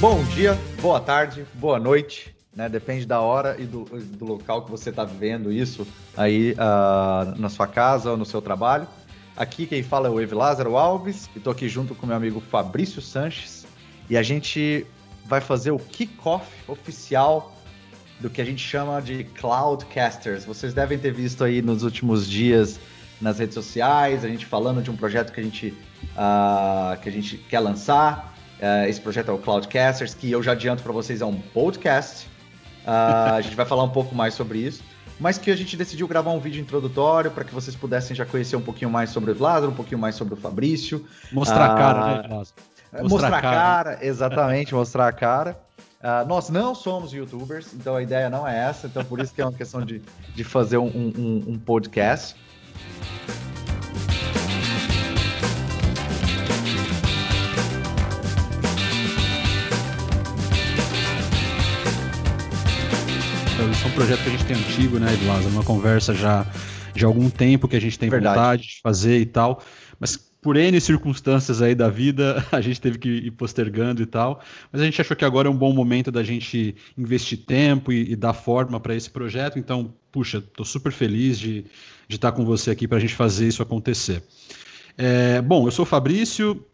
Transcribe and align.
Bom 0.00 0.24
dia, 0.24 0.58
boa 0.80 0.98
tarde, 0.98 1.44
boa 1.52 1.78
noite, 1.78 2.34
né? 2.56 2.70
Depende 2.70 3.04
da 3.04 3.20
hora 3.20 3.56
e 3.58 3.66
do, 3.66 3.84
do 3.84 4.24
local 4.24 4.64
que 4.64 4.70
você 4.70 4.88
está 4.88 5.04
vivendo 5.04 5.52
isso 5.52 5.86
aí 6.16 6.52
uh, 6.52 7.38
na 7.38 7.50
sua 7.50 7.66
casa 7.66 8.12
ou 8.12 8.16
no 8.16 8.24
seu 8.24 8.40
trabalho. 8.40 8.88
Aqui 9.36 9.66
quem 9.66 9.82
fala 9.82 10.08
é 10.08 10.10
o 10.10 10.18
Ev 10.18 10.32
Lázaro 10.32 10.78
Alves, 10.78 11.28
e 11.34 11.38
estou 11.38 11.52
aqui 11.52 11.68
junto 11.68 11.94
com 11.94 12.06
meu 12.06 12.16
amigo 12.16 12.40
Fabrício 12.40 13.02
Sanches, 13.02 13.66
e 14.08 14.16
a 14.16 14.22
gente 14.22 14.86
vai 15.26 15.42
fazer 15.42 15.70
o 15.70 15.78
kickoff 15.78 16.46
oficial 16.66 17.54
do 18.20 18.30
que 18.30 18.40
a 18.40 18.44
gente 18.44 18.66
chama 18.66 19.02
de 19.02 19.24
Cloudcasters. 19.24 20.46
Vocês 20.46 20.72
devem 20.72 20.98
ter 20.98 21.12
visto 21.12 21.44
aí 21.44 21.60
nos 21.60 21.82
últimos 21.82 22.26
dias 22.26 22.80
nas 23.20 23.38
redes 23.38 23.54
sociais, 23.54 24.24
a 24.24 24.28
gente 24.28 24.46
falando 24.46 24.82
de 24.82 24.90
um 24.90 24.96
projeto 24.96 25.30
que 25.30 25.40
a 25.40 25.44
gente, 25.44 25.74
uh, 26.14 26.98
que 27.02 27.08
a 27.10 27.12
gente 27.12 27.36
quer 27.36 27.60
lançar. 27.60 28.34
Uh, 28.60 28.86
esse 28.86 29.00
projeto 29.00 29.30
é 29.30 29.32
o 29.32 29.38
Cloudcasters, 29.38 30.12
que 30.12 30.30
eu 30.30 30.42
já 30.42 30.52
adianto 30.52 30.82
para 30.82 30.92
vocês 30.92 31.22
é 31.22 31.24
um 31.24 31.40
podcast. 31.40 32.26
Uh, 32.84 33.32
a 33.36 33.40
gente 33.40 33.56
vai 33.56 33.64
falar 33.64 33.84
um 33.84 33.88
pouco 33.88 34.14
mais 34.14 34.34
sobre 34.34 34.58
isso. 34.58 34.82
Mas 35.18 35.38
que 35.38 35.50
a 35.50 35.56
gente 35.56 35.76
decidiu 35.76 36.06
gravar 36.06 36.30
um 36.30 36.40
vídeo 36.40 36.60
introdutório 36.60 37.30
para 37.30 37.44
que 37.44 37.54
vocês 37.54 37.76
pudessem 37.76 38.16
já 38.16 38.24
conhecer 38.24 38.56
um 38.56 38.62
pouquinho 38.62 38.90
mais 38.90 39.10
sobre 39.10 39.30
o 39.30 39.42
Lázaro, 39.42 39.72
um 39.72 39.74
pouquinho 39.74 39.98
mais 39.98 40.14
sobre 40.14 40.34
o 40.34 40.36
Fabrício. 40.36 41.06
Mostrar 41.32 41.72
a 41.72 41.74
cara, 41.74 42.00
né, 42.00 42.28
Lázaro? 42.28 42.54
Mostrar, 42.92 43.08
mostrar 43.08 43.38
a 43.38 43.40
cara, 43.40 43.56
cara 43.92 44.06
exatamente, 44.06 44.74
mostrar 44.74 45.08
a 45.08 45.12
cara. 45.12 45.60
Uh, 46.00 46.26
nós 46.26 46.48
não 46.48 46.74
somos 46.74 47.12
youtubers, 47.12 47.74
então 47.74 47.94
a 47.94 48.02
ideia 48.02 48.30
não 48.30 48.48
é 48.48 48.58
essa, 48.58 48.86
então 48.86 49.04
por 49.04 49.20
isso 49.20 49.34
que 49.34 49.42
é 49.42 49.44
uma 49.44 49.52
questão 49.52 49.82
de, 49.82 50.00
de 50.34 50.42
fazer 50.42 50.78
um, 50.78 50.86
um, 50.86 51.44
um 51.48 51.58
podcast. 51.58 52.34
Isso 63.68 63.84
é 63.84 63.88
um 63.88 63.92
projeto 63.92 64.22
que 64.22 64.28
a 64.28 64.32
gente 64.32 64.44
tem 64.46 64.56
antigo, 64.56 64.98
né, 64.98 65.12
Edilasa? 65.12 65.48
Uma 65.48 65.62
conversa 65.62 66.14
já 66.14 66.46
de 66.94 67.04
algum 67.04 67.28
tempo 67.28 67.68
que 67.68 67.76
a 67.76 67.80
gente 67.80 67.98
tem 67.98 68.08
Verdade. 68.08 68.36
vontade 68.36 68.62
de 68.62 68.80
fazer 68.80 69.18
e 69.18 69.26
tal. 69.26 69.62
Mas 69.98 70.16
por 70.16 70.56
N 70.56 70.80
circunstâncias 70.80 71.60
aí 71.60 71.74
da 71.74 71.88
vida, 71.90 72.44
a 72.50 72.60
gente 72.60 72.80
teve 72.80 72.98
que 72.98 73.08
ir 73.08 73.30
postergando 73.32 74.02
e 74.02 74.06
tal. 74.06 74.40
Mas 74.72 74.80
a 74.80 74.84
gente 74.84 75.00
achou 75.00 75.16
que 75.16 75.24
agora 75.24 75.46
é 75.48 75.50
um 75.50 75.56
bom 75.56 75.72
momento 75.72 76.10
da 76.10 76.22
gente 76.22 76.74
investir 76.96 77.38
tempo 77.44 77.92
e, 77.92 78.12
e 78.12 78.16
dar 78.16 78.32
forma 78.32 78.80
para 78.80 78.94
esse 78.94 79.10
projeto. 79.10 79.58
Então, 79.58 79.92
puxa, 80.10 80.38
estou 80.38 80.64
super 80.64 80.90
feliz 80.90 81.38
de, 81.38 81.64
de 82.08 82.16
estar 82.16 82.32
com 82.32 82.44
você 82.44 82.70
aqui 82.70 82.88
para 82.88 82.96
a 82.96 83.00
gente 83.00 83.14
fazer 83.14 83.46
isso 83.46 83.62
acontecer. 83.62 84.22
É, 84.96 85.42
bom, 85.42 85.66
eu 85.66 85.70
sou 85.70 85.82
o 85.82 85.86
Fabrício, 85.86 86.64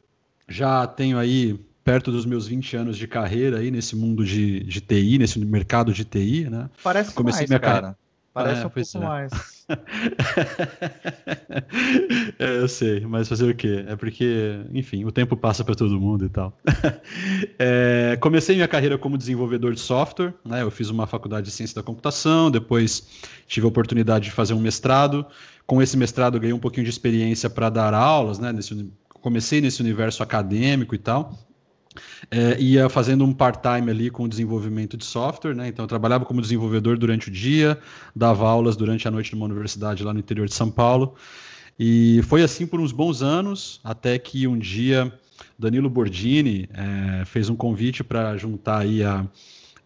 já 0.49 0.87
tenho 0.87 1.19
aí 1.19 1.59
perto 1.87 2.11
dos 2.11 2.27
meus 2.27 2.49
20 2.49 2.77
anos 2.77 2.99
de 2.99 3.07
carreira 3.07 3.61
aí 3.61 3.71
nesse 3.71 3.95
mundo 3.95 4.25
de, 4.25 4.65
de 4.65 4.81
TI, 4.81 5.19
nesse 5.19 5.39
mercado 5.39 5.93
de 5.93 6.05
TI, 6.05 6.51
né? 6.51 6.69
Parece 6.83 7.15
Comecei 7.15 7.43
mais, 7.43 7.51
minha 7.51 7.61
cara. 7.61 7.75
Carreira... 7.75 7.97
Parece 8.35 8.63
é, 8.63 8.67
um 8.67 8.71
pouco 8.71 8.97
é. 8.97 8.99
mais. 8.99 9.31
é, 12.41 12.59
eu 12.59 12.69
sei, 12.69 13.07
mas 13.07 13.29
fazer 13.29 13.49
o 13.49 13.55
quê? 13.55 13.85
É 13.87 13.95
porque, 13.95 14.63
enfim, 14.75 15.05
o 15.05 15.13
tempo 15.13 15.37
passa 15.37 15.63
para 15.65 15.77
todo 15.77 16.01
mundo 16.01 16.25
e 16.25 16.29
tal. 16.29 16.59
é, 17.57 18.19
comecei 18.21 18.57
minha 18.57 18.67
carreira 18.67 18.99
como 18.99 19.17
desenvolvedor 19.17 19.73
de 19.73 19.79
software, 19.81 20.35
né? 20.45 20.63
Eu 20.63 20.73
fiz 20.73 20.91
uma 20.91 21.07
faculdade 21.07 21.47
de 21.47 21.53
ciência 21.53 21.77
da 21.77 21.85
computação, 21.85 22.51
depois 22.51 23.07
tive 23.47 23.65
a 23.65 23.69
oportunidade 23.69 24.25
de 24.25 24.33
fazer 24.33 24.55
um 24.55 24.61
mestrado. 24.61 25.25
Com 25.65 25.81
esse 25.81 25.97
mestrado 25.97 26.41
ganhei 26.41 26.53
um 26.53 26.59
pouquinho 26.59 26.83
de 26.83 26.91
experiência 26.91 27.49
para 27.49 27.71
dar 27.71 27.95
aulas, 27.95 28.41
né? 28.41 28.53
Nesse, 28.53 28.91
comecei 29.09 29.61
nesse 29.61 29.81
universo 29.81 30.21
acadêmico 30.23 30.97
e 30.97 30.99
tal. 30.99 31.46
É, 32.31 32.61
ia 32.61 32.89
fazendo 32.89 33.25
um 33.25 33.33
part-time 33.33 33.91
ali 33.91 34.11
com 34.11 34.25
o 34.25 34.29
desenvolvimento 34.29 34.97
de 34.97 35.05
software, 35.05 35.55
né? 35.55 35.69
Então 35.69 35.85
eu 35.85 35.89
trabalhava 35.89 36.25
como 36.25 36.41
desenvolvedor 36.41 36.99
durante 36.99 37.29
o 37.29 37.31
dia, 37.31 37.79
dava 38.15 38.49
aulas 38.49 38.77
durante 38.77 39.07
a 39.07 39.11
noite 39.11 39.35
numa 39.35 39.47
universidade 39.47 40.03
lá 40.03 40.13
no 40.13 40.21
interior 40.21 40.47
de 40.47 40.55
São 40.55 40.71
Paulo. 40.71 41.15
E 41.79 42.21
foi 42.25 42.43
assim 42.43 42.67
por 42.67 42.81
uns 42.81 42.93
bons 42.93 43.23
anos, 43.23 43.81
até 43.85 44.19
que 44.19 44.47
um 44.47 44.59
dia 44.59 45.13
Danilo 45.59 45.91
Bordini 45.91 46.69
é, 46.73 47.25
fez 47.25 47.49
um 47.49 47.57
convite 47.57 48.05
para 48.05 48.37
juntar 48.37 48.81
aí 48.81 49.03
a, 49.03 49.27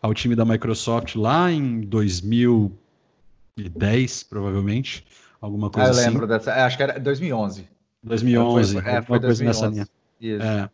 ao 0.00 0.14
time 0.14 0.36
da 0.36 0.44
Microsoft 0.44 1.16
lá 1.16 1.50
em 1.50 1.80
2010, 1.80 4.22
provavelmente, 4.24 5.06
alguma 5.40 5.70
coisa 5.70 5.88
ah, 5.88 5.92
eu 5.92 5.98
assim. 5.98 6.10
lembro 6.10 6.26
dessa, 6.26 6.50
é, 6.52 6.62
acho 6.62 6.76
que 6.76 6.82
era 6.82 6.98
2011. 6.98 7.66
2011, 8.02 8.80
foi, 8.80 8.90
é, 8.90 9.02
foi 9.02 9.18
2011. 9.18 9.44
nessa 9.44 9.66
linha. 9.66 9.86
Isso. 10.20 10.42
É. 10.42 10.70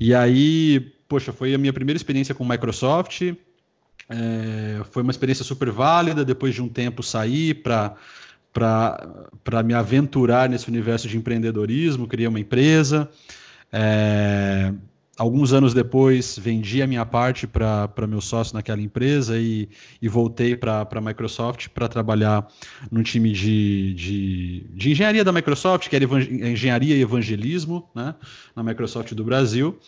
E 0.00 0.14
aí, 0.14 0.80
poxa, 1.08 1.32
foi 1.32 1.54
a 1.54 1.58
minha 1.58 1.72
primeira 1.72 1.96
experiência 1.96 2.34
com 2.34 2.44
Microsoft. 2.44 3.22
É, 4.08 4.82
foi 4.90 5.02
uma 5.02 5.12
experiência 5.12 5.44
super 5.44 5.70
válida. 5.70 6.24
Depois 6.24 6.54
de 6.54 6.62
um 6.62 6.68
tempo, 6.68 7.02
saí 7.02 7.54
para 7.54 7.96
para 8.52 9.62
me 9.62 9.72
aventurar 9.72 10.46
nesse 10.46 10.68
universo 10.68 11.08
de 11.08 11.16
empreendedorismo, 11.16 12.06
criei 12.06 12.28
uma 12.28 12.38
empresa. 12.38 13.08
É, 13.72 14.74
alguns 15.22 15.52
anos 15.52 15.72
depois, 15.72 16.36
vendi 16.36 16.82
a 16.82 16.86
minha 16.86 17.06
parte 17.06 17.46
para 17.46 18.06
meu 18.08 18.20
sócio 18.20 18.54
naquela 18.54 18.80
empresa 18.80 19.38
e, 19.38 19.68
e 20.00 20.08
voltei 20.08 20.56
para 20.56 20.88
a 20.90 21.00
Microsoft 21.00 21.68
para 21.68 21.88
trabalhar 21.88 22.48
no 22.90 23.04
time 23.04 23.30
de, 23.30 23.94
de, 23.94 24.66
de, 24.74 24.90
engenharia 24.90 25.22
da 25.22 25.30
Microsoft, 25.30 25.88
que 25.88 25.94
era 25.94 26.04
engenharia 26.04 26.96
e 26.96 27.02
evangelismo, 27.02 27.88
né, 27.94 28.16
na 28.56 28.64
Microsoft 28.64 29.14
do 29.14 29.22
Brasil. 29.22 29.78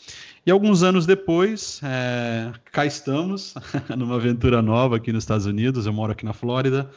E 0.46 0.52
alguns 0.52 0.84
anos 0.84 1.04
depois, 1.04 1.80
é, 1.82 2.52
cá 2.70 2.86
estamos, 2.86 3.54
numa 3.98 4.14
aventura 4.14 4.62
nova 4.62 4.96
aqui 4.96 5.12
nos 5.12 5.24
Estados 5.24 5.46
Unidos. 5.46 5.84
Eu 5.84 5.92
moro 5.92 6.12
aqui 6.12 6.24
na 6.24 6.32
Flórida, 6.32 6.88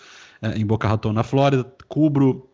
é, 0.43 0.59
em 0.59 0.65
Boca 0.65 0.87
Raton, 0.87 1.11
na 1.11 1.23
Flórida. 1.23 1.65
Cubro 1.87 2.47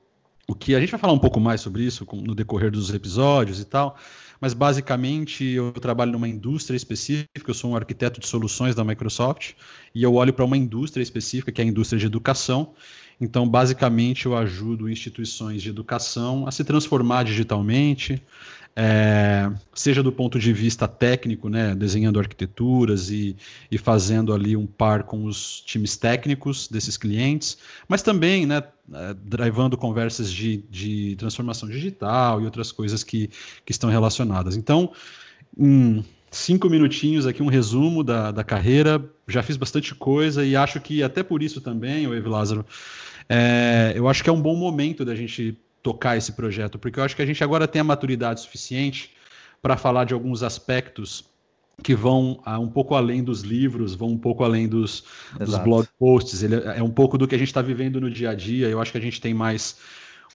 o 0.48 0.56
que 0.56 0.76
a 0.76 0.80
gente 0.80 0.92
vai 0.92 1.00
falar 1.00 1.14
um 1.14 1.20
pouco 1.20 1.40
mais 1.40 1.62
sobre 1.62 1.84
isso 1.84 2.06
no 2.14 2.36
decorrer 2.36 2.72
dos 2.72 2.94
episódios 2.94 3.60
e 3.60 3.66
tal 3.66 3.98
mas 4.44 4.54
basicamente 4.54 5.46
eu 5.46 5.72
trabalho 5.72 6.12
numa 6.12 6.28
indústria 6.28 6.76
específica, 6.76 7.30
eu 7.48 7.54
sou 7.54 7.72
um 7.72 7.78
arquiteto 7.78 8.20
de 8.20 8.28
soluções 8.28 8.76
da 8.76 8.84
Microsoft, 8.84 9.54
e 9.96 10.04
eu 10.04 10.16
olho 10.16 10.34
para 10.34 10.44
uma 10.44 10.58
indústria 10.58 11.02
específica, 11.02 11.50
que 11.50 11.62
é 11.62 11.64
a 11.64 11.68
indústria 11.68 11.98
de 11.98 12.08
educação. 12.08 12.74
Então, 13.24 13.48
basicamente, 13.48 14.26
eu 14.26 14.36
ajudo 14.36 14.90
instituições 14.90 15.62
de 15.62 15.70
educação 15.70 16.46
a 16.46 16.52
se 16.52 16.62
transformar 16.64 17.24
digitalmente, 17.24 18.22
é, 18.76 19.50
seja 19.74 20.04
do 20.04 20.12
ponto 20.12 20.38
de 20.38 20.52
vista 20.52 20.90
técnico, 20.90 21.48
né, 21.48 21.74
desenhando 21.74 22.20
arquiteturas 22.20 23.10
e, 23.10 23.38
e 23.72 23.78
fazendo 23.78 24.34
ali 24.34 24.58
um 24.58 24.66
par 24.66 25.04
com 25.04 25.24
os 25.24 25.62
times 25.62 25.96
técnicos 25.96 26.68
desses 26.68 26.98
clientes, 26.98 27.58
mas 27.88 28.02
também 28.02 28.46
né, 28.46 28.62
é, 28.94 29.14
drivando 29.14 29.78
conversas 29.78 30.30
de, 30.30 30.66
de 30.70 31.16
transformação 31.16 31.70
digital 31.70 32.42
e 32.42 32.46
outras 32.46 32.74
coisas 32.74 33.06
que, 33.06 33.30
que 33.66 33.72
estão 33.72 33.90
relacionadas. 33.90 34.58
Então, 34.58 34.92
em 35.58 36.04
cinco 36.30 36.70
minutinhos 36.70 37.26
aqui, 37.26 37.42
um 37.42 37.48
resumo 37.48 38.04
da, 38.04 38.32
da 38.32 38.44
carreira, 38.44 39.02
já 39.28 39.42
fiz 39.42 39.56
bastante 39.56 39.96
coisa 39.96 40.44
e 40.44 40.56
acho 40.56 40.82
que 40.82 41.04
até 41.04 41.24
por 41.24 41.42
isso 41.42 41.62
também, 41.62 42.06
o 42.06 42.14
Ev 42.14 42.28
Lázaro, 42.28 42.66
é, 43.30 43.94
eu 43.96 44.08
acho 44.08 44.24
que 44.24 44.30
é 44.30 44.34
um 44.34 44.42
bom 44.42 44.56
momento 44.56 45.04
da 45.06 45.16
gente 45.16 45.58
tocar 45.82 46.18
esse 46.18 46.32
projeto, 46.32 46.80
porque 46.80 47.00
eu 47.00 47.04
acho 47.04 47.16
que 47.16 47.22
a 47.22 47.26
gente 47.26 47.44
agora 47.44 47.68
tem 47.68 47.82
a 47.82 47.84
maturidade 47.84 48.42
suficiente 48.42 49.12
para 49.62 49.78
falar 49.78 50.06
de 50.06 50.14
alguns 50.14 50.44
aspectos 50.44 51.26
que 51.82 51.96
vão 51.96 52.40
uh, 52.46 52.60
um 52.60 52.70
pouco 52.70 52.96
além 52.96 53.24
dos 53.24 53.42
livros, 53.42 53.96
vão 53.96 54.10
um 54.10 54.18
pouco 54.18 54.44
além 54.44 54.68
dos, 54.68 55.04
dos 55.40 55.58
blog 55.58 55.88
posts. 55.98 56.44
Ele 56.44 56.56
é, 56.56 56.80
é 56.80 56.84
um 56.84 56.90
pouco 56.90 57.18
do 57.18 57.28
que 57.28 57.36
a 57.36 57.38
gente 57.38 57.48
está 57.48 57.62
vivendo 57.62 58.00
no 58.00 58.10
dia 58.10 58.30
a 58.30 58.36
dia. 58.36 58.68
Eu 58.68 58.80
acho 58.80 58.92
que 58.92 58.98
a 58.98 59.02
gente 59.02 59.20
tem 59.20 59.34
mais 59.34 59.78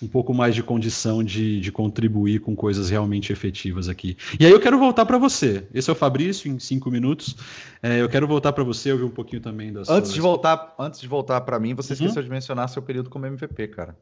um 0.03 0.07
pouco 0.07 0.33
mais 0.33 0.55
de 0.55 0.63
condição 0.63 1.25
de, 1.25 1.61
de 1.61 1.73
contribuir 1.73 2.41
com 2.41 2.55
coisas 2.55 2.89
realmente 2.89 3.33
efetivas 3.33 3.89
aqui. 3.89 4.17
E 4.39 4.47
aí 4.47 4.53
eu 4.53 4.61
quero 4.61 4.79
voltar 4.79 5.05
para 5.05 5.19
você. 5.19 5.67
Esse 5.75 5.91
é 5.91 5.93
o 5.93 5.97
Fabrício 5.97 6.51
em 6.51 6.59
cinco 6.59 6.91
minutos. 6.91 7.37
É, 7.83 8.01
eu 8.01 8.09
quero 8.09 8.27
voltar 8.27 8.53
para 8.53 8.63
você, 8.63 8.93
ouvir 8.93 9.05
um 9.05 9.11
pouquinho 9.11 9.43
também 9.43 9.73
das. 9.73 9.89
Antes 9.89 10.13
de 10.13 10.21
voltar, 10.21 10.75
antes 10.79 11.01
de 11.01 11.09
voltar 11.09 11.41
para 11.41 11.59
mim, 11.59 11.75
você 11.75 11.93
uhum. 11.93 12.01
esqueceu 12.01 12.23
de 12.23 12.31
mencionar 12.31 12.69
seu 12.69 12.83
período 12.83 13.11
como 13.11 13.27
MVP, 13.27 13.69
cara. 13.69 13.97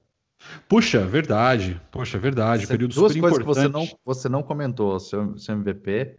Puxa, 0.68 1.04
verdade. 1.04 1.80
Poxa, 1.90 2.18
verdade. 2.18 2.66
Você, 2.66 2.72
período 2.72 2.94
duas 2.94 3.12
super 3.12 3.30
coisas 3.30 3.40
importante. 3.40 3.70
que 3.70 3.72
você 3.72 3.92
não, 3.92 3.98
você 4.04 4.28
não 4.28 4.42
comentou, 4.42 5.00
seu, 5.00 5.36
seu 5.38 5.54
MVP 5.54 6.16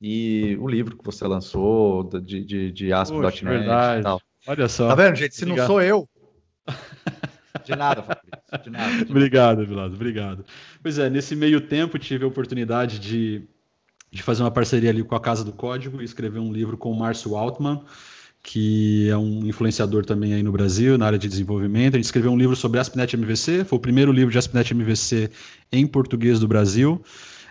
e 0.00 0.56
o 0.60 0.66
livro 0.66 0.96
que 0.96 1.04
você 1.04 1.26
lançou 1.26 2.04
de, 2.04 2.44
de, 2.44 2.72
de 2.72 2.92
ASP.NET 2.92 3.42
e 3.42 4.02
tal. 4.02 4.20
Olha 4.46 4.68
só. 4.68 4.88
Tá 4.88 4.94
vendo, 4.94 5.16
gente? 5.16 5.36
Se 5.36 5.44
Obrigado. 5.44 5.68
não 5.68 5.74
sou 5.74 5.82
eu. 5.82 6.08
De 7.64 7.76
nada, 7.76 8.02
Fabrício. 8.02 8.64
De 8.64 8.70
nada. 8.70 9.04
De 9.04 9.10
obrigado, 9.10 9.66
Vilado. 9.66 9.94
Obrigado. 9.94 10.44
Pois 10.82 10.98
é, 10.98 11.10
nesse 11.10 11.36
meio 11.36 11.60
tempo 11.60 11.98
tive 11.98 12.24
a 12.24 12.28
oportunidade 12.28 12.98
de, 12.98 13.42
de 14.10 14.22
fazer 14.22 14.42
uma 14.42 14.50
parceria 14.50 14.90
ali 14.90 15.02
com 15.02 15.14
a 15.14 15.20
Casa 15.20 15.44
do 15.44 15.52
Código 15.52 16.00
e 16.00 16.04
escrever 16.04 16.38
um 16.38 16.52
livro 16.52 16.76
com 16.76 16.90
o 16.90 16.98
Márcio 16.98 17.36
Altman 17.36 17.84
que 18.42 19.08
é 19.08 19.16
um 19.16 19.46
influenciador 19.46 20.04
também 20.04 20.34
aí 20.34 20.42
no 20.42 20.50
Brasil, 20.50 20.98
na 20.98 21.06
área 21.06 21.18
de 21.18 21.28
desenvolvimento. 21.28 21.94
A 21.94 21.98
gente 21.98 22.06
escreveu 22.06 22.32
um 22.32 22.36
livro 22.36 22.56
sobre 22.56 22.80
ASP.NET 22.80 23.14
MVC, 23.14 23.64
foi 23.64 23.78
o 23.78 23.80
primeiro 23.80 24.10
livro 24.10 24.32
de 24.32 24.38
ASP.NET 24.38 24.74
MVC 24.74 25.30
em 25.70 25.86
português 25.86 26.40
do 26.40 26.48
Brasil. 26.48 27.00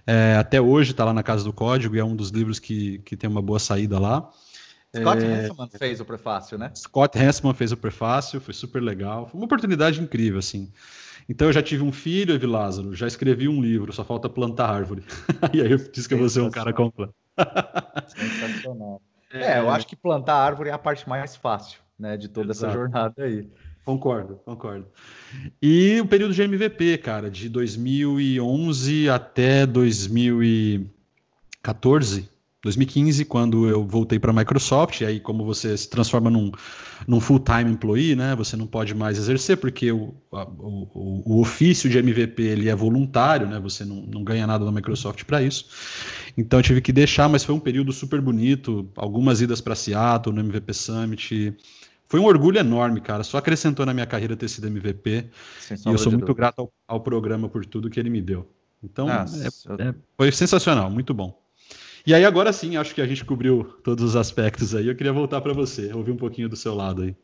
É, 0.05 0.35
até 0.37 0.59
hoje 0.59 0.91
está 0.91 1.05
lá 1.05 1.13
na 1.13 1.23
Casa 1.23 1.43
do 1.43 1.53
Código 1.53 1.95
e 1.95 1.99
é 1.99 2.03
um 2.03 2.15
dos 2.15 2.29
livros 2.29 2.59
que, 2.59 2.99
que 2.99 3.15
tem 3.15 3.29
uma 3.29 3.41
boa 3.41 3.59
saída 3.59 3.99
lá. 3.99 4.29
Scott 4.95 5.23
é, 5.23 5.49
fez 5.77 5.99
o 6.01 6.05
prefácio, 6.05 6.57
né? 6.57 6.71
Scott 6.75 7.17
Hanselman 7.17 7.53
fez 7.53 7.71
o 7.71 7.77
prefácio, 7.77 8.41
foi 8.41 8.53
super 8.53 8.81
legal. 8.81 9.25
Foi 9.27 9.39
uma 9.39 9.45
oportunidade 9.45 10.01
incrível, 10.01 10.39
assim. 10.39 10.69
Então 11.29 11.47
eu 11.47 11.53
já 11.53 11.61
tive 11.61 11.83
um 11.83 11.93
filho, 11.93 12.33
Evi 12.33 12.45
Lázaro, 12.45 12.93
já 12.93 13.07
escrevi 13.07 13.47
um 13.47 13.61
livro, 13.61 13.93
só 13.93 14.03
falta 14.03 14.27
plantar 14.27 14.69
árvore. 14.69 15.05
e 15.53 15.61
aí 15.61 15.71
eu 15.71 15.77
disse 15.77 16.09
que 16.09 16.13
eu 16.13 16.17
vou 16.17 16.27
ser 16.27 16.41
um 16.41 16.51
cara 16.51 16.73
completo. 16.73 17.15
Sensacional. 18.07 19.01
É, 19.33 19.59
eu 19.59 19.69
acho 19.69 19.87
que 19.87 19.95
plantar 19.95 20.35
árvore 20.35 20.71
é 20.71 20.73
a 20.73 20.77
parte 20.77 21.07
mais 21.07 21.37
fácil, 21.37 21.79
né, 21.97 22.17
de 22.17 22.27
toda 22.27 22.51
Exato. 22.51 22.65
essa 22.65 22.77
jornada 22.77 23.23
aí. 23.23 23.47
Concordo, 23.85 24.41
concordo. 24.43 24.85
E 25.61 26.01
o 26.01 26.05
período 26.05 26.33
de 26.33 26.41
MVP, 26.41 26.97
cara, 26.97 27.31
de 27.31 27.47
2011 27.47 29.09
até 29.09 29.65
2014, 29.65 32.29
2015, 32.63 33.25
quando 33.25 33.67
eu 33.67 33.83
voltei 33.83 34.19
para 34.19 34.29
a 34.31 34.33
Microsoft, 34.33 35.01
e 35.01 35.05
aí 35.05 35.19
como 35.19 35.43
você 35.43 35.75
se 35.75 35.89
transforma 35.89 36.29
num, 36.29 36.51
num 37.07 37.19
full-time 37.19 37.71
employee, 37.71 38.15
né, 38.15 38.35
você 38.35 38.55
não 38.55 38.67
pode 38.67 38.93
mais 38.93 39.17
exercer, 39.17 39.57
porque 39.57 39.91
o, 39.91 40.13
a, 40.31 40.43
o, 40.43 41.23
o, 41.25 41.41
ofício 41.41 41.89
de 41.89 41.97
MVP 41.97 42.43
ele 42.43 42.69
é 42.69 42.75
voluntário, 42.75 43.47
né, 43.47 43.59
você 43.59 43.83
não, 43.83 44.03
não 44.03 44.23
ganha 44.23 44.45
nada 44.45 44.63
da 44.63 44.71
Microsoft 44.71 45.23
para 45.23 45.41
isso. 45.41 45.65
Então 46.37 46.59
eu 46.59 46.63
tive 46.63 46.81
que 46.81 46.91
deixar, 46.91 47.27
mas 47.27 47.43
foi 47.43 47.55
um 47.55 47.59
período 47.59 47.91
super 47.91 48.21
bonito, 48.21 48.87
algumas 48.95 49.41
idas 49.41 49.59
para 49.59 49.73
Seattle, 49.73 50.35
no 50.35 50.41
MVP 50.41 50.71
Summit, 50.73 51.57
foi 52.11 52.19
um 52.19 52.25
orgulho 52.25 52.59
enorme, 52.59 52.99
cara. 52.99 53.23
Só 53.23 53.37
acrescentou 53.37 53.85
na 53.85 53.93
minha 53.93 54.05
carreira 54.05 54.35
ter 54.35 54.49
sido 54.49 54.67
MVP. 54.67 55.29
E 55.71 55.89
eu 55.89 55.97
sou 55.97 56.11
muito 56.11 56.35
grato 56.35 56.59
ao, 56.59 56.73
ao, 56.85 56.99
programa 56.99 57.47
por 57.47 57.65
tudo 57.65 57.89
que 57.89 57.97
ele 57.97 58.09
me 58.09 58.21
deu. 58.21 58.51
Então, 58.83 59.09
é, 59.09 59.23
é, 59.87 59.95
foi 60.17 60.29
sensacional, 60.29 60.91
muito 60.91 61.13
bom. 61.13 61.40
E 62.05 62.13
aí, 62.13 62.25
agora 62.25 62.51
sim, 62.51 62.77
acho 62.77 62.95
que 62.95 63.01
a 63.01 63.05
gente 63.05 63.23
cobriu 63.23 63.63
todos 63.83 64.03
os 64.03 64.15
aspectos 64.15 64.73
aí. 64.73 64.87
Eu 64.87 64.95
queria 64.95 65.13
voltar 65.13 65.39
para 65.41 65.53
você, 65.53 65.93
ouvir 65.93 66.11
um 66.11 66.17
pouquinho 66.17 66.49
do 66.49 66.55
seu 66.55 66.73
lado 66.73 67.03
aí. 67.03 67.15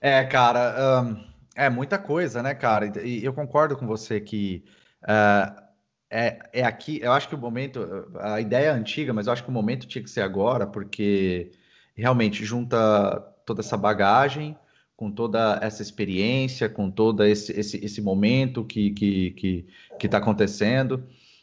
É, 0.00 0.24
cara, 0.24 1.02
um, 1.02 1.24
é 1.56 1.68
muita 1.68 1.98
coisa, 1.98 2.42
né, 2.42 2.54
cara? 2.54 2.92
E 3.04 3.24
eu 3.24 3.32
concordo 3.32 3.76
com 3.76 3.86
você 3.86 4.20
que 4.20 4.64
uh, 5.02 5.62
é, 6.10 6.38
é 6.52 6.64
aqui. 6.64 7.00
Eu 7.02 7.12
acho 7.12 7.28
que 7.28 7.34
o 7.34 7.38
momento, 7.38 8.08
a 8.20 8.40
ideia 8.40 8.66
é 8.66 8.70
antiga, 8.70 9.12
mas 9.12 9.26
eu 9.26 9.32
acho 9.32 9.42
que 9.42 9.50
o 9.50 9.52
momento 9.52 9.86
tinha 9.86 10.02
que 10.02 10.10
ser 10.10 10.22
agora, 10.22 10.66
porque 10.66 11.50
realmente 11.96 12.44
junta 12.44 13.20
toda 13.44 13.60
essa 13.60 13.76
bagagem 13.76 14.56
com 14.96 15.10
toda 15.10 15.58
essa 15.60 15.82
experiência, 15.82 16.68
com 16.68 16.88
todo 16.88 17.24
esse, 17.24 17.50
esse, 17.58 17.84
esse 17.84 18.00
momento 18.00 18.64
que 18.64 18.88
está 18.88 19.00
que, 19.00 19.30
que, 19.32 19.66
que 19.98 20.08
tá 20.08 20.18
acontecendo 20.18 21.02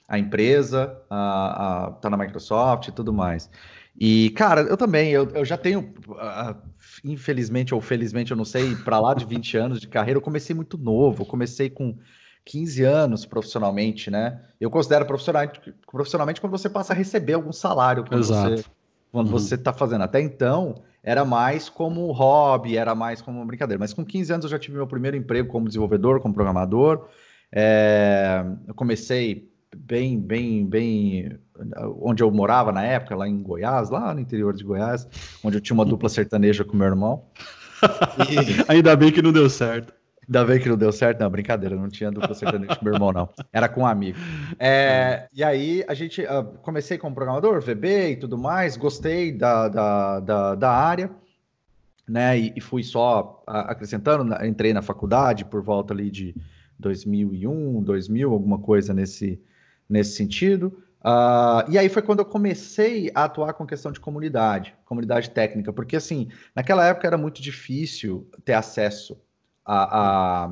a 0.09 0.17
empresa, 0.17 0.97
a, 1.09 1.87
a, 1.87 1.91
tá 1.91 2.09
na 2.09 2.17
Microsoft 2.17 2.87
e 2.87 2.91
tudo 2.91 3.13
mais. 3.13 3.49
E, 3.97 4.31
cara, 4.31 4.61
eu 4.61 4.75
também, 4.75 5.11
eu, 5.11 5.29
eu 5.29 5.45
já 5.45 5.57
tenho, 5.57 5.93
uh, 6.09 6.55
infelizmente 7.03 7.75
ou 7.75 7.81
felizmente, 7.81 8.31
eu 8.31 8.37
não 8.37 8.45
sei, 8.45 8.75
para 8.75 8.99
lá 8.99 9.13
de 9.13 9.25
20 9.25 9.57
anos 9.57 9.79
de 9.79 9.87
carreira, 9.87 10.17
eu 10.17 10.21
comecei 10.21 10.55
muito 10.55 10.77
novo, 10.77 11.23
eu 11.23 11.25
comecei 11.25 11.69
com 11.69 11.97
15 12.45 12.83
anos 12.83 13.25
profissionalmente, 13.25 14.09
né? 14.09 14.41
Eu 14.59 14.71
considero 14.71 15.05
profissionalmente, 15.05 15.73
profissionalmente 15.91 16.41
quando 16.41 16.51
você 16.51 16.69
passa 16.69 16.93
a 16.93 16.95
receber 16.95 17.33
algum 17.33 17.51
salário 17.51 18.03
quando 18.05 18.21
Exato. 18.21 18.57
você 18.57 18.65
quando 19.11 19.27
uhum. 19.27 19.33
você 19.33 19.55
está 19.55 19.73
fazendo. 19.73 20.03
Até 20.03 20.21
então, 20.21 20.75
era 21.03 21.25
mais 21.25 21.67
como 21.67 22.11
hobby, 22.11 22.77
era 22.77 22.93
mais 22.93 23.21
como 23.21 23.43
brincadeira. 23.45 23.79
Mas 23.79 23.93
com 23.93 24.05
15 24.05 24.33
anos 24.33 24.45
eu 24.45 24.51
já 24.51 24.59
tive 24.59 24.77
meu 24.77 24.87
primeiro 24.87 25.17
emprego 25.17 25.49
como 25.49 25.67
desenvolvedor, 25.67 26.21
como 26.21 26.33
programador. 26.33 27.07
É, 27.51 28.45
eu 28.67 28.73
comecei 28.75 29.48
bem, 29.75 30.19
bem, 30.19 30.65
bem 30.65 31.39
onde 32.01 32.23
eu 32.23 32.31
morava 32.31 32.71
na 32.71 32.83
época, 32.83 33.15
lá 33.15 33.27
em 33.27 33.41
Goiás, 33.41 33.89
lá 33.89 34.13
no 34.13 34.19
interior 34.19 34.53
de 34.53 34.63
Goiás, 34.63 35.07
onde 35.43 35.57
eu 35.57 35.61
tinha 35.61 35.75
uma 35.75 35.85
dupla 35.85 36.09
sertaneja 36.09 36.63
com 36.63 36.77
meu 36.77 36.87
irmão. 36.87 37.25
E... 38.29 38.63
Ainda 38.71 38.95
bem 38.95 39.11
que 39.11 39.21
não 39.21 39.31
deu 39.31 39.49
certo. 39.49 39.93
Ainda 40.27 40.45
bem 40.45 40.59
que 40.59 40.69
não 40.69 40.77
deu 40.77 40.91
certo, 40.91 41.19
não, 41.19 41.29
brincadeira, 41.29 41.75
não 41.75 41.89
tinha 41.89 42.11
dupla 42.11 42.35
sertaneja 42.35 42.75
com 42.75 42.85
meu 42.85 42.93
irmão, 42.93 43.11
não. 43.11 43.29
Era 43.51 43.67
com 43.67 43.81
um 43.81 43.85
amigo. 43.85 44.17
É, 44.59 45.27
e 45.33 45.43
aí 45.43 45.83
a 45.87 45.93
gente 45.95 46.21
uh, 46.21 46.43
comecei 46.61 46.99
como 46.99 47.15
programador, 47.15 47.59
VB 47.61 48.11
e 48.11 48.15
tudo 48.15 48.37
mais, 48.37 48.77
gostei 48.77 49.31
da, 49.31 49.67
da, 49.67 50.19
da, 50.19 50.55
da 50.55 50.71
área, 50.71 51.09
né? 52.07 52.37
E, 52.37 52.53
e 52.55 52.61
fui 52.61 52.83
só 52.83 53.43
uh, 53.47 53.51
acrescentando, 53.51 54.31
entrei 54.45 54.71
na 54.71 54.83
faculdade 54.83 55.45
por 55.45 55.63
volta 55.63 55.95
ali 55.95 56.11
de 56.11 56.35
2001, 56.77 57.81
2000, 57.81 58.31
alguma 58.31 58.59
coisa 58.59 58.93
nesse, 58.93 59.41
nesse 59.89 60.15
sentido. 60.15 60.83
Uh, 60.99 61.63
e 61.69 61.77
aí 61.77 61.87
foi 61.87 62.01
quando 62.01 62.19
eu 62.19 62.25
comecei 62.25 63.09
a 63.15 63.23
atuar 63.23 63.53
com 63.53 63.65
questão 63.65 63.91
de 63.91 63.99
comunidade, 63.99 64.75
comunidade 64.85 65.29
técnica, 65.29 65.71
porque 65.71 65.95
assim, 65.95 66.29
naquela 66.53 66.85
época 66.85 67.07
era 67.07 67.17
muito 67.17 67.41
difícil 67.41 68.29
ter 68.43 68.53
acesso 68.53 69.19
a, 69.65 69.99
a, 69.99 70.51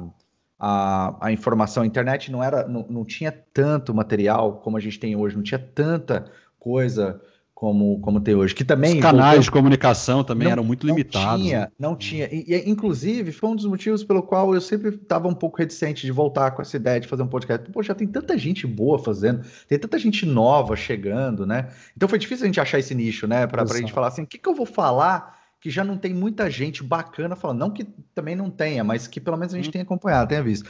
a, 0.58 1.28
a 1.28 1.32
informação. 1.32 1.84
A 1.84 1.88
internet 1.88 2.32
não 2.32 2.42
era, 2.42 2.68
não, 2.68 2.88
não 2.90 3.06
tinha 3.06 3.32
tanto 3.32 3.94
material 3.94 4.62
como 4.62 4.78
a 4.78 4.80
gente 4.80 5.00
tem 5.00 5.16
hoje, 5.16 5.36
não 5.36 5.44
tinha 5.44 5.60
tanta 5.60 6.32
coisa 6.58 7.22
como, 7.58 8.00
como 8.02 8.22
tem 8.22 8.36
hoje. 8.36 8.54
Que 8.54 8.64
também. 8.64 8.98
Os 8.98 9.02
canais 9.02 9.30
voltou, 9.30 9.42
de 9.42 9.52
comunicação 9.52 10.24
também 10.24 10.46
não, 10.46 10.52
eram 10.52 10.64
muito 10.64 10.86
não 10.86 10.94
limitados. 10.94 11.44
Tinha, 11.44 11.62
né? 11.62 11.68
Não 11.80 11.96
tinha. 11.96 12.30
E, 12.32 12.46
e, 12.48 12.70
inclusive, 12.70 13.32
foi 13.32 13.50
um 13.50 13.56
dos 13.56 13.66
motivos 13.66 14.04
pelo 14.04 14.22
qual 14.22 14.54
eu 14.54 14.62
sempre 14.62 14.90
estava 14.90 15.28
um 15.28 15.34
pouco 15.34 15.58
reticente 15.58 16.06
de 16.06 16.12
voltar 16.12 16.52
com 16.52 16.62
essa 16.62 16.78
ideia 16.78 17.00
de 17.00 17.08
fazer 17.08 17.24
um 17.24 17.28
podcast. 17.28 17.68
Pô, 17.72 17.82
já 17.82 17.96
tem 17.96 18.06
tanta 18.06 18.38
gente 18.38 18.68
boa 18.68 19.00
fazendo, 19.00 19.44
tem 19.68 19.80
tanta 19.80 19.98
gente 19.98 20.24
nova 20.24 20.76
chegando, 20.76 21.48
né? 21.48 21.70
Então 21.96 22.08
foi 22.08 22.20
difícil 22.20 22.44
a 22.44 22.46
gente 22.46 22.62
achar 22.62 22.78
esse 22.78 22.94
nicho, 22.94 23.26
né? 23.26 23.48
Para 23.48 23.64
a 23.64 23.78
gente 23.78 23.92
falar 23.92 24.10
assim: 24.10 24.22
o 24.22 24.28
que, 24.28 24.38
que 24.38 24.48
eu 24.48 24.54
vou 24.54 24.68
falar 24.68 25.36
que 25.60 25.72
já 25.72 25.84
não 25.84 25.98
tem 25.98 26.14
muita 26.14 26.52
gente 26.52 26.84
bacana 26.84 27.36
falando? 27.36 27.58
Não 27.58 27.72
que 27.72 27.86
também 28.14 28.36
não 28.36 28.52
tenha, 28.52 28.84
mas 28.84 29.08
que 29.08 29.20
pelo 29.20 29.36
menos 29.36 29.56
a 29.56 29.58
gente 29.58 29.70
hum. 29.70 29.72
tenha 29.72 29.84
acompanhado, 29.84 30.30
tenha 30.30 30.44
visto. 30.44 30.70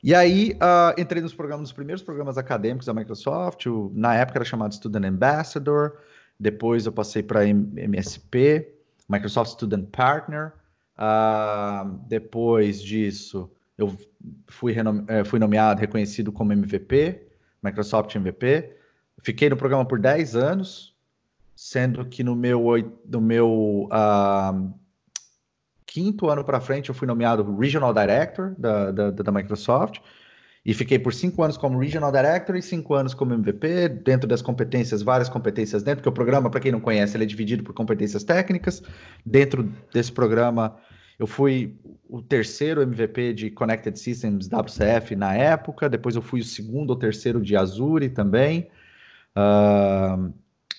E 0.00 0.14
aí 0.14 0.52
uh, 0.52 1.00
entrei 1.00 1.20
nos 1.20 1.34
programas, 1.34 1.62
nos 1.62 1.72
primeiros 1.72 2.00
programas 2.00 2.38
acadêmicos 2.38 2.86
da 2.86 2.94
Microsoft. 2.94 3.66
O, 3.66 3.90
na 3.92 4.14
época 4.14 4.38
era 4.38 4.44
chamado 4.44 4.72
Student 4.72 5.06
Ambassador. 5.06 5.98
Depois 6.42 6.86
eu 6.86 6.92
passei 6.92 7.22
para 7.22 7.46
MSP, 7.46 8.74
Microsoft 9.08 9.52
Student 9.52 9.86
Partner. 9.90 10.52
Uh, 10.98 11.98
depois 12.08 12.82
disso, 12.82 13.48
eu 13.78 13.96
fui, 14.48 14.74
eh, 15.08 15.24
fui 15.24 15.38
nomeado, 15.38 15.80
reconhecido 15.80 16.32
como 16.32 16.52
MVP, 16.52 17.28
Microsoft 17.62 18.16
MVP. 18.16 18.74
Fiquei 19.22 19.48
no 19.48 19.56
programa 19.56 19.86
por 19.86 20.00
10 20.00 20.34
anos, 20.34 20.96
sendo 21.54 22.04
que 22.06 22.24
no 22.24 22.34
meu, 22.34 22.64
no 23.06 23.20
meu 23.20 23.88
uh, 23.92 24.74
quinto 25.86 26.28
ano 26.28 26.42
para 26.42 26.60
frente 26.60 26.88
eu 26.88 26.94
fui 26.94 27.06
nomeado 27.06 27.56
Regional 27.56 27.94
Director 27.94 28.52
da, 28.58 28.90
da, 28.90 29.10
da 29.12 29.30
Microsoft. 29.30 30.00
E 30.64 30.72
fiquei 30.72 30.98
por 30.98 31.12
cinco 31.12 31.42
anos 31.42 31.56
como 31.56 31.78
Regional 31.78 32.12
Director 32.12 32.54
e 32.54 32.62
cinco 32.62 32.94
anos 32.94 33.14
como 33.14 33.34
MVP, 33.34 33.88
dentro 33.88 34.28
das 34.28 34.40
competências, 34.40 35.02
várias 35.02 35.28
competências 35.28 35.82
dentro, 35.82 35.98
porque 35.98 36.08
o 36.08 36.12
programa, 36.12 36.48
para 36.48 36.60
quem 36.60 36.70
não 36.70 36.80
conhece, 36.80 37.16
ele 37.16 37.24
é 37.24 37.26
dividido 37.26 37.64
por 37.64 37.74
competências 37.74 38.22
técnicas. 38.22 38.80
Dentro 39.26 39.68
desse 39.92 40.12
programa, 40.12 40.76
eu 41.18 41.26
fui 41.26 41.74
o 42.08 42.22
terceiro 42.22 42.80
MVP 42.82 43.32
de 43.32 43.50
Connected 43.50 43.98
Systems 43.98 44.48
WCF 44.48 45.16
na 45.16 45.34
época, 45.34 45.88
depois 45.88 46.14
eu 46.14 46.22
fui 46.22 46.40
o 46.40 46.44
segundo 46.44 46.90
ou 46.90 46.96
terceiro 46.96 47.40
de 47.40 47.56
Azure 47.56 48.08
também. 48.08 48.68
Uh, 49.36 50.32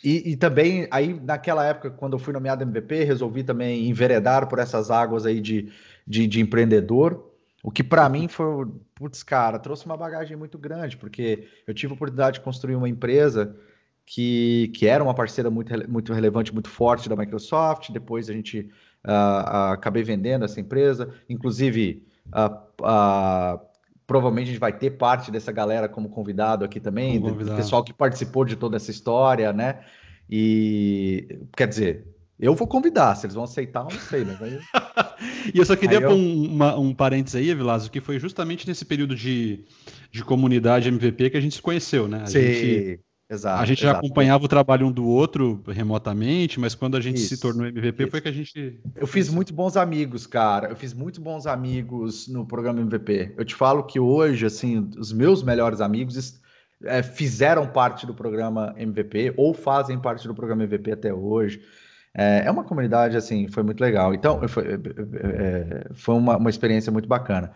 e, 0.03 0.31
e, 0.31 0.35
também, 0.37 0.87
aí 0.91 1.19
naquela 1.23 1.65
época, 1.65 1.89
quando 1.89 2.13
eu 2.13 2.19
fui 2.19 2.33
nomeado 2.33 2.63
MVP, 2.63 3.03
resolvi 3.03 3.43
também 3.43 3.89
enveredar 3.89 4.47
por 4.47 4.59
essas 4.59 4.91
águas 4.91 5.25
aí 5.25 5.41
de, 5.41 5.71
de, 6.05 6.27
de 6.27 6.41
empreendedor. 6.41 7.32
O 7.63 7.71
que 7.71 7.81
para 7.81 8.09
mim 8.09 8.27
foi, 8.27 8.67
putz, 8.93 9.23
cara, 9.23 9.57
trouxe 9.57 9.85
uma 9.85 9.95
bagagem 9.95 10.35
muito 10.35 10.57
grande, 10.57 10.97
porque 10.97 11.47
eu 11.65 11.73
tive 11.73 11.93
a 11.93 11.95
oportunidade 11.95 12.39
de 12.39 12.43
construir 12.43 12.75
uma 12.75 12.89
empresa 12.89 13.55
que, 14.05 14.69
que 14.75 14.85
era 14.85 15.01
uma 15.01 15.13
parceira 15.13 15.49
muito, 15.49 15.71
muito 15.89 16.13
relevante, 16.13 16.51
muito 16.51 16.69
forte 16.69 17.07
da 17.07 17.15
Microsoft. 17.15 17.89
Depois 17.89 18.29
a 18.29 18.33
gente 18.33 18.69
uh, 19.05 19.09
uh, 19.09 19.71
acabei 19.71 20.03
vendendo 20.03 20.43
essa 20.43 20.59
empresa. 20.59 21.13
Inclusive, 21.29 22.05
uh, 22.27 23.59
provavelmente 24.05 24.49
a 24.49 24.51
gente 24.51 24.59
vai 24.59 24.73
ter 24.73 24.91
parte 24.91 25.31
dessa 25.31 25.51
galera 25.53 25.87
como 25.87 26.09
convidado 26.09 26.65
aqui 26.65 26.81
também, 26.81 27.19
convidado. 27.19 27.51
do 27.51 27.55
pessoal 27.55 27.81
que 27.81 27.93
participou 27.93 28.43
de 28.43 28.57
toda 28.57 28.75
essa 28.75 28.91
história, 28.91 29.53
né? 29.53 29.79
E 30.29 31.39
quer 31.55 31.67
dizer, 31.69 32.07
eu 32.37 32.53
vou 32.55 32.67
convidar, 32.67 33.15
se 33.15 33.25
eles 33.25 33.35
vão 33.35 33.45
aceitar, 33.45 33.85
eu 33.85 33.93
não 33.93 34.01
sei, 34.01 34.25
mas 34.25 34.41
aí. 34.41 34.59
e 35.53 35.57
eu 35.57 35.65
só 35.65 35.75
queria 35.75 36.01
pôr 36.01 36.11
eu... 36.11 36.17
um, 36.17 36.79
um 36.79 36.93
parênteses 36.93 37.35
aí, 37.35 37.53
Vilazo, 37.53 37.91
que 37.91 38.01
foi 38.01 38.19
justamente 38.19 38.67
nesse 38.67 38.85
período 38.85 39.15
de, 39.15 39.63
de 40.11 40.23
comunidade 40.23 40.89
MVP 40.89 41.29
que 41.29 41.37
a 41.37 41.41
gente 41.41 41.55
se 41.55 41.61
conheceu, 41.61 42.07
né? 42.07 42.21
A 42.23 42.25
Sim. 42.27 42.41
Gente... 42.41 42.99
Exato, 43.29 43.63
a 43.63 43.65
gente 43.65 43.81
já 43.81 43.93
acompanhava 43.93 44.45
o 44.45 44.47
trabalho 44.47 44.85
um 44.85 44.91
do 44.91 45.07
outro 45.07 45.63
remotamente, 45.67 46.59
mas 46.59 46.75
quando 46.75 46.95
a 46.97 47.01
gente 47.01 47.17
isso, 47.17 47.29
se 47.29 47.41
tornou 47.41 47.65
MVP 47.65 48.03
isso. 48.03 48.11
foi 48.11 48.21
que 48.21 48.27
a 48.27 48.31
gente. 48.31 48.79
Eu 48.95 49.07
fiz 49.07 49.29
muito 49.29 49.53
bons 49.53 49.75
amigos, 49.75 50.27
cara. 50.27 50.67
Eu 50.67 50.75
fiz 50.75 50.93
muito 50.93 51.19
bons 51.19 51.47
amigos 51.47 52.27
no 52.27 52.45
programa 52.45 52.81
MVP. 52.81 53.33
Eu 53.35 53.45
te 53.45 53.55
falo 53.55 53.83
que 53.83 53.99
hoje, 53.99 54.45
assim, 54.45 54.89
os 54.97 55.11
meus 55.11 55.41
melhores 55.41 55.81
amigos 55.81 56.39
é, 56.83 57.01
fizeram 57.01 57.65
parte 57.65 58.05
do 58.05 58.13
programa 58.13 58.75
MVP 58.77 59.33
ou 59.35 59.53
fazem 59.53 59.97
parte 59.99 60.27
do 60.27 60.35
programa 60.35 60.63
MVP 60.63 60.91
até 60.91 61.13
hoje. 61.13 61.61
É, 62.15 62.43
é 62.45 62.51
uma 62.51 62.63
comunidade, 62.63 63.17
assim, 63.17 63.47
foi 63.47 63.63
muito 63.63 63.81
legal. 63.81 64.13
Então, 64.13 64.47
foi, 64.47 64.63
é, 64.65 64.73
é 64.73 65.87
foi 65.93 66.15
uma, 66.15 66.37
uma 66.37 66.49
experiência 66.49 66.91
muito 66.91 67.07
bacana. 67.07 67.51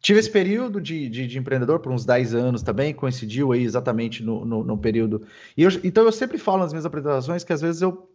Tive 0.00 0.18
esse 0.18 0.30
período 0.30 0.80
de, 0.80 1.08
de, 1.08 1.26
de, 1.28 1.38
empreendedor 1.38 1.78
por 1.78 1.92
uns 1.92 2.04
10 2.04 2.34
anos 2.34 2.62
também, 2.62 2.92
coincidiu 2.92 3.52
aí 3.52 3.62
exatamente 3.62 4.22
no, 4.22 4.44
no, 4.44 4.64
no 4.64 4.76
período. 4.76 5.24
Eu, 5.56 5.70
então 5.84 6.04
eu 6.04 6.10
sempre 6.10 6.38
falo 6.38 6.58
nas 6.58 6.72
minhas 6.72 6.84
apresentações 6.84 7.44
que 7.44 7.52
às 7.52 7.60
vezes 7.60 7.80
eu, 7.82 8.10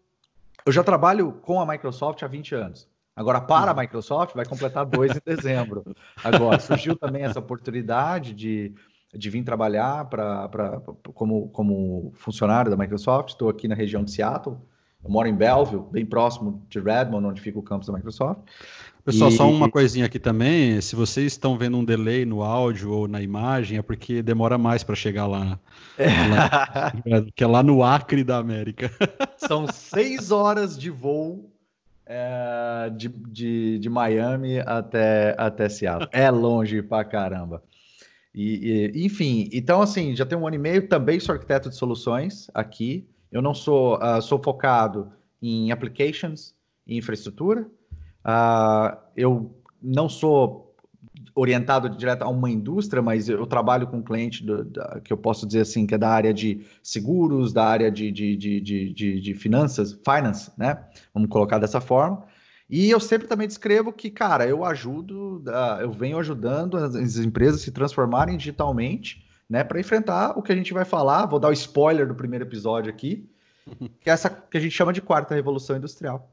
eu 0.65 0.71
já 0.71 0.83
trabalho 0.83 1.31
com 1.41 1.61
a 1.61 1.65
Microsoft 1.65 2.21
há 2.23 2.27
20 2.27 2.55
anos. 2.55 2.87
Agora, 3.15 3.41
para 3.41 3.71
a 3.71 3.73
uhum. 3.73 3.79
Microsoft, 3.79 4.35
vai 4.35 4.45
completar 4.45 4.85
dois 4.85 5.15
em 5.15 5.21
dezembro. 5.25 5.83
Agora, 6.23 6.59
surgiu 6.59 6.95
também 6.95 7.23
essa 7.23 7.39
oportunidade 7.39 8.31
de, 8.33 8.75
de 9.11 9.29
vir 9.29 9.43
trabalhar 9.43 10.05
pra, 10.05 10.47
pra, 10.49 10.81
como, 11.13 11.47
como 11.49 12.11
funcionário 12.13 12.69
da 12.69 12.77
Microsoft. 12.77 13.29
Estou 13.29 13.49
aqui 13.49 13.67
na 13.67 13.73
região 13.73 14.03
de 14.03 14.11
Seattle. 14.11 14.61
Eu 15.03 15.09
moro 15.09 15.27
em 15.27 15.35
Belleville, 15.35 15.83
bem 15.91 16.05
próximo 16.05 16.65
de 16.69 16.79
Redmond, 16.79 17.27
onde 17.27 17.41
fica 17.41 17.57
o 17.59 17.63
campus 17.63 17.87
da 17.87 17.93
Microsoft. 17.93 18.41
Pessoal, 19.05 19.29
e... 19.29 19.33
só 19.33 19.49
uma 19.49 19.69
coisinha 19.69 20.05
aqui 20.05 20.19
também. 20.19 20.81
Se 20.81 20.95
vocês 20.95 21.27
estão 21.31 21.57
vendo 21.57 21.77
um 21.77 21.85
delay 21.85 22.25
no 22.25 22.43
áudio 22.43 22.91
ou 22.91 23.07
na 23.07 23.21
imagem, 23.21 23.77
é 23.77 23.81
porque 23.81 24.21
demora 24.21 24.57
mais 24.57 24.83
para 24.83 24.95
chegar 24.95 25.27
lá, 25.27 25.57
lá 25.97 26.93
que 27.33 27.43
é 27.43 27.47
lá 27.47 27.63
no 27.63 27.83
Acre 27.83 28.23
da 28.23 28.37
América. 28.37 28.91
São 29.37 29.65
seis 29.67 30.29
horas 30.29 30.77
de 30.77 30.89
voo 30.89 31.49
é, 32.05 32.91
de, 32.95 33.07
de, 33.07 33.79
de, 33.79 33.89
Miami 33.89 34.59
até, 34.59 35.35
até 35.37 35.69
Seattle. 35.69 36.09
É 36.11 36.29
longe 36.29 36.81
pra 36.81 37.03
caramba. 37.03 37.63
E, 38.33 38.91
e, 38.93 39.05
enfim, 39.05 39.49
então 39.51 39.81
assim, 39.81 40.15
já 40.15 40.25
tem 40.25 40.37
um 40.37 40.45
ano 40.45 40.55
e 40.55 40.59
meio, 40.59 40.87
também 40.87 41.19
sou 41.19 41.33
arquiteto 41.33 41.69
de 41.69 41.75
soluções 41.75 42.47
aqui. 42.53 43.07
Eu 43.31 43.41
não 43.41 43.53
sou, 43.53 43.97
uh, 43.97 44.21
sou 44.21 44.41
focado 44.41 45.11
em 45.41 45.71
applications 45.71 46.55
e 46.85 46.97
infraestrutura. 46.97 47.69
Uh, 48.25 48.97
eu 49.15 49.55
não 49.81 50.09
sou 50.09 50.75
orientado 51.33 51.89
direto 51.89 52.23
a 52.23 52.29
uma 52.29 52.49
indústria, 52.49 53.01
mas 53.01 53.29
eu 53.29 53.45
trabalho 53.45 53.87
com 53.87 53.97
um 53.97 54.03
cliente 54.03 54.43
do, 54.43 54.63
da, 54.63 54.99
que 55.03 55.11
eu 55.11 55.17
posso 55.17 55.45
dizer 55.45 55.61
assim, 55.61 55.85
que 55.85 55.95
é 55.95 55.97
da 55.97 56.09
área 56.09 56.33
de 56.33 56.65
seguros, 56.81 57.53
da 57.53 57.65
área 57.65 57.91
de, 57.91 58.11
de, 58.11 58.35
de, 58.35 58.59
de, 58.61 59.21
de 59.21 59.33
finanças, 59.33 59.93
finance, 59.93 60.51
né? 60.57 60.83
Vamos 61.13 61.29
colocar 61.29 61.59
dessa 61.59 61.79
forma. 61.79 62.25
E 62.69 62.89
eu 62.89 62.99
sempre 62.99 63.27
também 63.27 63.47
descrevo 63.47 63.93
que, 63.93 64.09
cara, 64.09 64.45
eu 64.45 64.65
ajudo, 64.65 65.41
eu 65.79 65.91
venho 65.91 66.17
ajudando 66.17 66.75
as 66.75 67.17
empresas 67.17 67.61
se 67.61 67.71
transformarem 67.71 68.35
digitalmente, 68.35 69.25
né, 69.49 69.63
para 69.63 69.79
enfrentar 69.79 70.37
o 70.37 70.41
que 70.41 70.51
a 70.51 70.55
gente 70.55 70.73
vai 70.73 70.85
falar. 70.85 71.25
Vou 71.25 71.39
dar 71.39 71.49
o 71.49 71.53
spoiler 71.53 72.07
do 72.07 72.15
primeiro 72.15 72.45
episódio 72.45 72.91
aqui, 72.91 73.29
que 74.01 74.09
é 74.09 74.13
essa 74.13 74.29
que 74.29 74.57
a 74.57 74.61
gente 74.61 74.71
chama 74.71 74.93
de 74.93 75.01
quarta 75.01 75.35
revolução 75.35 75.77
industrial 75.77 76.29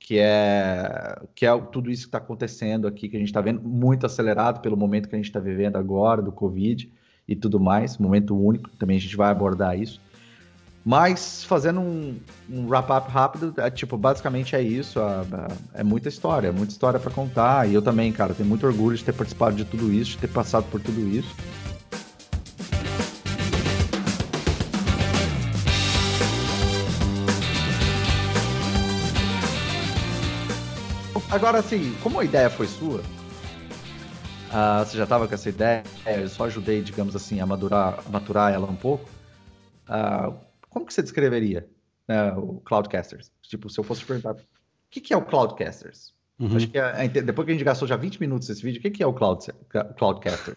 que 0.00 0.18
é 0.18 1.20
que 1.34 1.44
é 1.44 1.56
tudo 1.60 1.90
isso 1.90 2.04
que 2.04 2.08
está 2.08 2.18
acontecendo 2.18 2.88
aqui, 2.88 3.08
que 3.08 3.16
a 3.16 3.18
gente 3.18 3.28
está 3.28 3.40
vendo 3.40 3.60
muito 3.60 4.06
acelerado 4.06 4.60
pelo 4.60 4.76
momento 4.76 5.08
que 5.08 5.14
a 5.14 5.18
gente 5.18 5.28
está 5.28 5.38
vivendo 5.38 5.76
agora, 5.76 6.22
do 6.22 6.32
Covid 6.32 6.90
e 7.28 7.36
tudo 7.36 7.60
mais, 7.60 7.98
momento 7.98 8.36
único, 8.36 8.70
também 8.70 8.96
a 8.96 9.00
gente 9.00 9.14
vai 9.14 9.30
abordar 9.30 9.78
isso. 9.78 10.00
Mas 10.82 11.44
fazendo 11.44 11.78
um, 11.80 12.18
um 12.48 12.66
wrap-up 12.66 13.10
rápido, 13.10 13.54
é, 13.58 13.70
tipo, 13.70 13.98
basicamente 13.98 14.56
é 14.56 14.62
isso, 14.62 14.98
é 15.74 15.84
muita 15.84 16.08
história, 16.08 16.50
muita 16.50 16.72
história 16.72 16.98
para 16.98 17.10
contar, 17.10 17.68
e 17.68 17.74
eu 17.74 17.82
também, 17.82 18.10
cara, 18.10 18.32
tenho 18.32 18.48
muito 18.48 18.66
orgulho 18.66 18.96
de 18.96 19.04
ter 19.04 19.12
participado 19.12 19.54
de 19.54 19.66
tudo 19.66 19.92
isso, 19.92 20.12
de 20.12 20.18
ter 20.18 20.28
passado 20.28 20.64
por 20.70 20.80
tudo 20.80 21.06
isso. 21.06 21.36
Agora, 31.30 31.60
assim, 31.60 31.94
como 32.02 32.18
a 32.18 32.24
ideia 32.24 32.50
foi 32.50 32.66
sua, 32.66 32.98
uh, 32.98 34.84
você 34.84 34.96
já 34.96 35.04
estava 35.04 35.28
com 35.28 35.34
essa 35.34 35.48
ideia, 35.48 35.84
eu 36.04 36.28
só 36.28 36.46
ajudei, 36.46 36.82
digamos 36.82 37.14
assim, 37.14 37.38
a 37.38 37.46
madurar, 37.46 38.02
maturar 38.10 38.52
ela 38.52 38.68
um 38.68 38.74
pouco. 38.74 39.08
Uh, 39.88 40.36
como 40.68 40.84
que 40.84 40.92
você 40.92 41.02
descreveria 41.02 41.68
né, 42.08 42.32
o 42.32 42.60
Cloudcasters? 42.64 43.30
Tipo, 43.42 43.70
se 43.70 43.78
eu 43.78 43.84
fosse 43.84 44.04
perguntar, 44.04 44.32
o 44.32 44.38
que, 44.90 45.00
que 45.00 45.14
é 45.14 45.16
o 45.16 45.24
Cloudcasters? 45.24 46.12
Uhum. 46.40 46.56
Acho 46.56 46.68
que 46.68 46.78
é, 46.78 47.06
depois 47.06 47.44
que 47.44 47.50
a 47.50 47.54
gente 47.54 47.64
gastou 47.64 47.86
já 47.86 47.96
20 47.96 48.18
minutos 48.18 48.48
nesse 48.48 48.62
vídeo, 48.62 48.78
o 48.78 48.82
que, 48.82 48.90
que 48.90 49.02
é 49.02 49.06
o 49.06 49.12
Cloud, 49.12 49.44
Cloudcaster? 49.98 50.56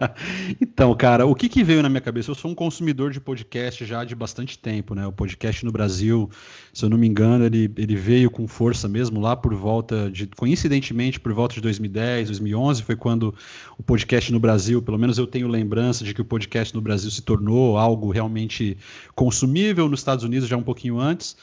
então, 0.60 0.94
cara, 0.94 1.24
o 1.24 1.34
que, 1.34 1.48
que 1.48 1.64
veio 1.64 1.82
na 1.82 1.88
minha 1.88 2.02
cabeça? 2.02 2.30
Eu 2.30 2.34
sou 2.34 2.50
um 2.50 2.54
consumidor 2.54 3.10
de 3.10 3.18
podcast 3.18 3.82
já 3.86 4.04
de 4.04 4.14
bastante 4.14 4.58
tempo, 4.58 4.94
né? 4.94 5.06
O 5.06 5.12
podcast 5.12 5.64
no 5.64 5.72
Brasil, 5.72 6.28
se 6.70 6.84
eu 6.84 6.90
não 6.90 6.98
me 6.98 7.08
engano, 7.08 7.46
ele, 7.46 7.72
ele 7.78 7.96
veio 7.96 8.30
com 8.30 8.46
força 8.46 8.86
mesmo 8.86 9.20
lá 9.20 9.34
por 9.34 9.54
volta 9.54 10.10
de, 10.10 10.26
coincidentemente, 10.26 11.18
por 11.18 11.32
volta 11.32 11.54
de 11.54 11.62
2010, 11.62 12.28
2011, 12.28 12.82
foi 12.82 12.94
quando 12.94 13.34
o 13.78 13.82
podcast 13.82 14.30
no 14.30 14.38
Brasil, 14.38 14.82
pelo 14.82 14.98
menos 14.98 15.16
eu 15.16 15.26
tenho 15.26 15.48
lembrança 15.48 16.04
de 16.04 16.12
que 16.12 16.20
o 16.20 16.26
podcast 16.26 16.74
no 16.74 16.82
Brasil 16.82 17.10
se 17.10 17.22
tornou 17.22 17.78
algo 17.78 18.10
realmente 18.10 18.76
consumível, 19.14 19.88
nos 19.88 20.00
Estados 20.00 20.26
Unidos 20.26 20.46
já 20.46 20.58
um 20.58 20.62
pouquinho 20.62 21.00
antes. 21.00 21.34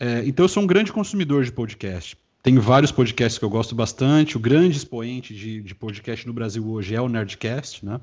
É, 0.00 0.24
então 0.26 0.44
eu 0.44 0.48
sou 0.48 0.64
um 0.64 0.66
grande 0.66 0.92
consumidor 0.92 1.44
de 1.44 1.52
podcast. 1.52 2.16
Tem 2.42 2.58
vários 2.58 2.90
podcasts 2.90 3.38
que 3.38 3.44
eu 3.44 3.50
gosto 3.50 3.72
bastante. 3.74 4.36
O 4.36 4.40
grande 4.40 4.76
expoente 4.76 5.32
de, 5.32 5.62
de 5.62 5.74
podcast 5.74 6.26
no 6.26 6.32
Brasil 6.32 6.68
hoje 6.68 6.94
é 6.94 7.00
o 7.00 7.08
Nerdcast, 7.08 7.86
né? 7.86 8.00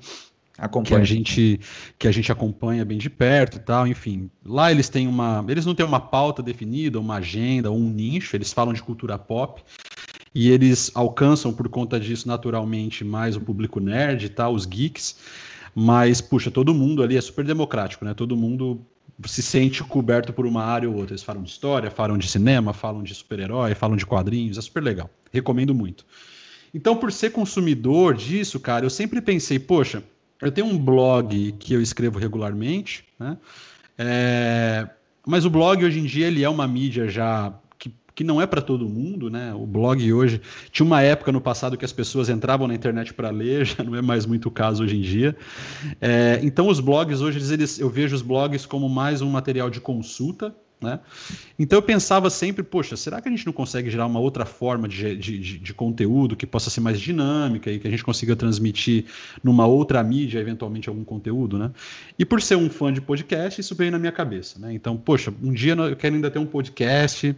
que 0.83 0.93
a 1.01 1.03
gente 1.05 1.59
que 1.97 2.07
a 2.07 2.11
gente 2.11 2.31
acompanha 2.31 2.83
bem 2.85 2.97
de 2.97 3.09
perto 3.09 3.57
e 3.57 3.59
tal, 3.59 3.87
enfim. 3.87 4.29
Lá 4.45 4.71
eles 4.71 4.89
têm 4.89 5.07
uma, 5.07 5.43
eles 5.47 5.65
não 5.65 5.75
têm 5.75 5.85
uma 5.85 5.99
pauta 5.99 6.41
definida, 6.41 6.99
uma 6.99 7.15
agenda, 7.15 7.71
um 7.71 7.89
nicho, 7.89 8.35
eles 8.35 8.51
falam 8.51 8.73
de 8.73 8.81
cultura 8.81 9.17
pop 9.17 9.61
e 10.33 10.49
eles 10.49 10.91
alcançam 10.93 11.53
por 11.53 11.67
conta 11.69 11.99
disso 11.99 12.27
naturalmente 12.27 13.03
mais 13.03 13.35
o 13.35 13.41
público 13.41 13.79
nerd 13.79 14.25
e 14.25 14.29
tal, 14.29 14.53
os 14.53 14.65
geeks. 14.65 15.17
Mas 15.75 16.19
puxa, 16.21 16.49
todo 16.49 16.73
mundo 16.73 17.03
ali 17.03 17.15
é 17.15 17.21
super 17.21 17.45
democrático, 17.45 18.03
né? 18.03 18.13
Todo 18.13 18.35
mundo 18.35 18.81
se 19.25 19.41
sente 19.41 19.83
coberto 19.83 20.31
por 20.31 20.45
uma 20.45 20.63
área 20.63 20.89
ou 20.89 20.95
outra. 20.95 21.13
Eles 21.13 21.23
falam 21.23 21.43
de 21.43 21.49
história, 21.49 21.91
falam 21.91 22.17
de 22.17 22.27
cinema, 22.27 22.73
falam 22.73 23.03
de 23.03 23.13
super-herói, 23.13 23.75
falam 23.75 23.97
de 23.97 24.05
quadrinhos, 24.05 24.57
é 24.57 24.61
super 24.61 24.81
legal. 24.81 25.09
Recomendo 25.31 25.73
muito. 25.73 26.05
Então, 26.73 26.95
por 26.95 27.11
ser 27.11 27.31
consumidor 27.31 28.15
disso, 28.15 28.59
cara, 28.59 28.85
eu 28.85 28.89
sempre 28.89 29.21
pensei, 29.21 29.59
poxa, 29.59 30.03
eu 30.41 30.51
tenho 30.51 30.67
um 30.67 30.77
blog 30.77 31.53
que 31.53 31.73
eu 31.73 31.81
escrevo 31.81 32.19
regularmente, 32.19 33.05
né? 33.19 33.37
É... 33.97 34.87
Mas 35.27 35.45
o 35.45 35.49
blog 35.49 35.83
hoje 35.83 35.99
em 35.99 36.05
dia 36.05 36.27
ele 36.27 36.43
é 36.43 36.49
uma 36.49 36.67
mídia 36.67 37.09
já 37.09 37.53
que 38.19 38.23
não 38.25 38.41
é 38.41 38.45
para 38.45 38.61
todo 38.61 38.89
mundo, 38.89 39.29
né? 39.29 39.53
O 39.53 39.65
blog 39.65 40.11
hoje 40.11 40.41
tinha 40.73 40.85
uma 40.85 41.01
época 41.01 41.31
no 41.31 41.39
passado 41.39 41.77
que 41.77 41.85
as 41.85 41.93
pessoas 41.93 42.27
entravam 42.27 42.67
na 42.67 42.75
internet 42.75 43.13
para 43.13 43.29
ler, 43.29 43.63
já 43.65 43.81
não 43.81 43.95
é 43.95 44.01
mais 44.01 44.25
muito 44.25 44.49
o 44.49 44.51
caso 44.51 44.83
hoje 44.83 44.97
em 44.97 45.01
dia. 45.01 45.37
É, 46.01 46.37
então 46.43 46.67
os 46.67 46.81
blogs 46.81 47.21
hoje 47.21 47.39
eles, 47.53 47.79
eu 47.79 47.89
vejo 47.89 48.13
os 48.13 48.21
blogs 48.21 48.65
como 48.65 48.89
mais 48.89 49.21
um 49.21 49.29
material 49.29 49.69
de 49.69 49.79
consulta, 49.79 50.53
né? 50.81 50.99
Então 51.57 51.77
eu 51.77 51.81
pensava 51.81 52.29
sempre, 52.29 52.61
poxa, 52.61 52.97
será 52.97 53.21
que 53.21 53.29
a 53.29 53.31
gente 53.31 53.45
não 53.45 53.53
consegue 53.53 53.89
gerar 53.89 54.05
uma 54.05 54.19
outra 54.19 54.45
forma 54.45 54.85
de, 54.85 55.15
de, 55.15 55.57
de, 55.57 55.73
conteúdo 55.73 56.35
que 56.35 56.45
possa 56.45 56.69
ser 56.69 56.81
mais 56.81 56.99
dinâmica 56.99 57.71
e 57.71 57.79
que 57.79 57.87
a 57.87 57.91
gente 57.91 58.03
consiga 58.03 58.35
transmitir 58.35 59.05
numa 59.41 59.65
outra 59.65 60.03
mídia, 60.03 60.39
eventualmente, 60.39 60.89
algum 60.89 61.05
conteúdo, 61.05 61.57
né? 61.57 61.71
E 62.17 62.25
por 62.25 62.41
ser 62.41 62.57
um 62.57 62.69
fã 62.69 62.91
de 62.91 62.99
podcast, 62.99 63.61
isso 63.61 63.73
veio 63.75 63.93
na 63.93 63.97
minha 63.97 64.11
cabeça, 64.11 64.59
né? 64.59 64.73
Então, 64.73 64.97
poxa, 64.97 65.33
um 65.41 65.53
dia 65.53 65.73
eu 65.73 65.95
quero 65.95 66.15
ainda 66.15 66.29
ter 66.29 66.39
um 66.39 66.45
podcast 66.45 67.33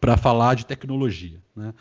para 0.00 0.16
falar 0.16 0.54
de 0.54 0.66
tecnologia. 0.66 1.38
Né? 1.54 1.72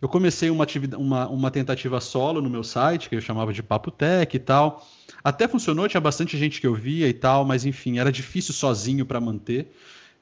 Eu 0.00 0.08
comecei 0.08 0.50
uma, 0.50 0.66
uma, 0.98 1.28
uma, 1.28 1.50
tentativa 1.50 2.00
solo 2.00 2.40
no 2.42 2.50
meu 2.50 2.62
site, 2.62 3.08
que 3.08 3.16
eu 3.16 3.20
chamava 3.20 3.52
de 3.52 3.62
Papo 3.62 3.90
Tech 3.90 4.34
e 4.36 4.38
tal. 4.38 4.86
Até 5.24 5.48
funcionou, 5.48 5.88
tinha 5.88 6.00
bastante 6.00 6.36
gente 6.36 6.60
que 6.60 6.66
eu 6.66 6.74
via 6.74 7.08
e 7.08 7.14
tal, 7.14 7.44
mas 7.44 7.64
enfim, 7.64 7.98
era 7.98 8.12
difícil 8.12 8.52
sozinho 8.52 9.06
para 9.06 9.20
manter, 9.20 9.72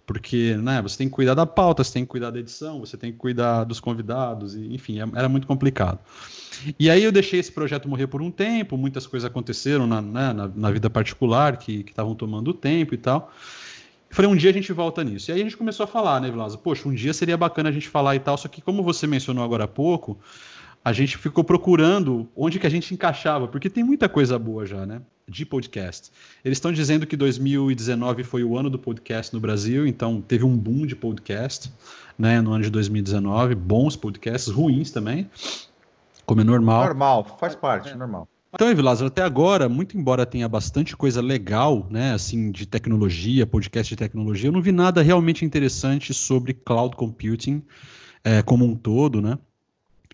porque 0.07 0.57
né, 0.57 0.81
você 0.81 0.97
tem 0.97 1.09
que 1.09 1.15
cuidar 1.15 1.35
da 1.35 1.45
pauta, 1.45 1.83
você 1.83 1.93
tem 1.93 2.05
que 2.05 2.11
cuidar 2.11 2.31
da 2.31 2.39
edição, 2.39 2.79
você 2.79 2.97
tem 2.97 3.11
que 3.11 3.19
cuidar 3.19 3.65
dos 3.65 3.81
convidados, 3.81 4.55
e, 4.55 4.73
enfim, 4.73 5.01
é, 5.01 5.07
era 5.15 5.29
muito 5.29 5.47
complicado. 5.47 5.99
E 6.79 6.89
aí 6.89 7.03
eu 7.03 7.11
deixei 7.11 7.41
esse 7.41 7.51
projeto 7.51 7.89
morrer 7.89 8.07
por 8.07 8.23
um 8.23 8.31
tempo, 8.31 8.77
muitas 8.77 9.07
coisas 9.07 9.29
aconteceram 9.29 9.87
na, 9.87 10.01
né, 10.01 10.33
na, 10.33 10.49
na 10.49 10.71
vida 10.71 10.89
particular 10.89 11.57
que 11.57 11.85
estavam 11.89 12.15
tomando 12.15 12.55
tempo 12.55 12.95
e 12.95 12.99
tal. 12.99 13.33
Falei, 14.15 14.31
um 14.31 14.37
dia 14.37 14.51
a 14.51 14.53
gente 14.53 14.73
volta 14.73 15.03
nisso. 15.03 15.29
E 15.29 15.35
aí 15.35 15.41
a 15.41 15.43
gente 15.43 15.57
começou 15.57 15.83
a 15.83 15.89
falar, 15.89 16.21
né, 16.21 16.31
Vilaza? 16.31 16.57
Poxa, 16.57 16.89
um 16.89 16.95
dia 16.95 17.13
seria 17.13 17.37
bacana 17.37 17.69
a 17.69 17.73
gente 17.73 17.89
falar 17.89 18.15
e 18.15 18.21
tal, 18.21 18.39
só 18.39 18.47
que 18.47 18.63
como 18.63 18.81
você 18.81 19.09
mencionou 19.09 19.43
agora 19.43 19.65
há 19.65 19.69
pouco, 19.69 20.17
a 20.85 20.93
gente 20.93 21.19
ficou 21.19 21.43
procurando 21.43 22.29
onde 22.37 22.61
que 22.61 22.67
a 22.67 22.71
gente 22.71 22.95
encaixava, 22.95 23.49
porque 23.49 23.69
tem 23.69 23.83
muita 23.83 24.09
coisa 24.09 24.39
boa 24.39 24.65
já, 24.65 24.87
né? 24.87 25.03
De 25.27 25.45
podcast. 25.45 26.13
Eles 26.45 26.59
estão 26.59 26.73
dizendo 26.73 27.09
que 27.09 27.17
2019 27.17 28.23
foi 28.23 28.45
o 28.45 28.57
ano 28.57 28.71
do 28.71 28.79
podcast 28.79 29.35
no 29.35 29.41
Brasil, 29.41 29.85
então 29.85 30.21
teve 30.21 30.45
um 30.45 30.57
boom 30.57 30.87
de 30.87 30.95
podcast, 30.95 31.73
né, 32.17 32.41
no 32.41 32.53
ano 32.53 32.63
de 32.63 32.71
2019, 32.71 33.57
bons 33.57 33.97
podcasts, 33.97 34.49
ruins 34.49 34.93
também, 34.93 35.29
como 36.25 36.41
é 36.41 36.45
normal. 36.45 36.85
Normal, 36.85 37.37
faz 37.41 37.57
parte, 37.57 37.93
normal. 37.97 38.29
Então, 38.55 38.71
Evilásio, 38.71 39.09
até 39.09 39.21
agora, 39.21 39.69
muito 39.69 39.99
embora 39.99 40.25
tenha 40.25 40.49
bastante 40.49 40.97
coisa 40.97 41.21
legal, 41.21 41.89
né, 41.91 42.13
assim, 42.13 42.53
de 42.53 42.67
tecnologia, 42.67 43.45
podcast 43.45 43.93
de 43.93 43.97
tecnologia, 43.97 44.49
eu 44.49 44.53
não 44.53 44.63
vi 44.63 44.71
nada 44.71 45.03
realmente 45.03 45.45
interessante 45.45 46.15
sobre 46.15 46.55
cloud 46.55 46.95
computing 46.95 47.61
é, 48.23 48.43
como 48.43 48.65
um 48.65 48.77
todo, 48.77 49.21
né? 49.21 49.37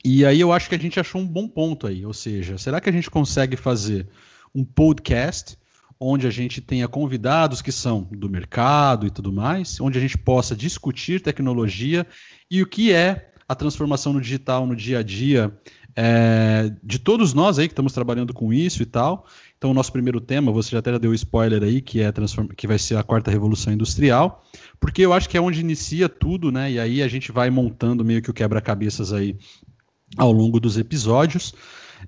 E 0.02 0.24
aí 0.24 0.40
eu 0.40 0.50
acho 0.54 0.70
que 0.70 0.74
a 0.74 0.78
gente 0.78 0.98
achou 0.98 1.20
um 1.20 1.26
bom 1.26 1.46
ponto 1.46 1.86
aí, 1.86 2.06
ou 2.06 2.14
seja, 2.14 2.56
será 2.56 2.80
que 2.80 2.88
a 2.88 2.92
gente 2.92 3.10
consegue 3.10 3.58
fazer 3.58 4.08
um 4.54 4.64
podcast 4.64 5.58
onde 6.00 6.26
a 6.26 6.30
gente 6.30 6.62
tenha 6.62 6.88
convidados 6.88 7.60
que 7.60 7.70
são 7.70 8.08
do 8.10 8.30
mercado 8.30 9.06
e 9.06 9.10
tudo 9.10 9.30
mais, 9.30 9.78
onde 9.82 9.98
a 9.98 10.00
gente 10.00 10.16
possa 10.16 10.56
discutir 10.56 11.20
tecnologia 11.20 12.06
e 12.50 12.62
o 12.62 12.66
que 12.66 12.90
é 12.90 13.30
a 13.46 13.54
transformação 13.54 14.12
no 14.14 14.20
digital 14.20 14.66
no 14.66 14.74
dia 14.74 15.00
a 15.00 15.02
dia 15.02 15.52
é, 15.96 16.72
de 16.82 16.98
todos 16.98 17.34
nós 17.34 17.58
aí 17.58 17.68
que 17.68 17.72
estamos 17.72 17.92
trabalhando 17.92 18.32
com 18.32 18.52
isso 18.52 18.82
e 18.82 18.86
tal. 18.86 19.26
Então, 19.56 19.70
o 19.70 19.74
nosso 19.74 19.92
primeiro 19.92 20.20
tema, 20.20 20.50
você 20.50 20.70
já 20.70 20.78
até 20.78 20.98
deu 20.98 21.12
spoiler 21.12 21.62
aí, 21.62 21.82
que, 21.82 22.00
é 22.00 22.12
que 22.56 22.66
vai 22.66 22.78
ser 22.78 22.96
a 22.96 23.02
quarta 23.02 23.30
revolução 23.30 23.72
industrial, 23.72 24.42
porque 24.80 25.02
eu 25.02 25.12
acho 25.12 25.28
que 25.28 25.36
é 25.36 25.40
onde 25.40 25.60
inicia 25.60 26.08
tudo, 26.08 26.50
né? 26.50 26.72
E 26.72 26.80
aí 26.80 27.02
a 27.02 27.08
gente 27.08 27.30
vai 27.30 27.50
montando 27.50 28.04
meio 28.04 28.22
que 28.22 28.30
o 28.30 28.34
quebra-cabeças 28.34 29.12
aí 29.12 29.36
ao 30.16 30.32
longo 30.32 30.58
dos 30.58 30.78
episódios. 30.78 31.54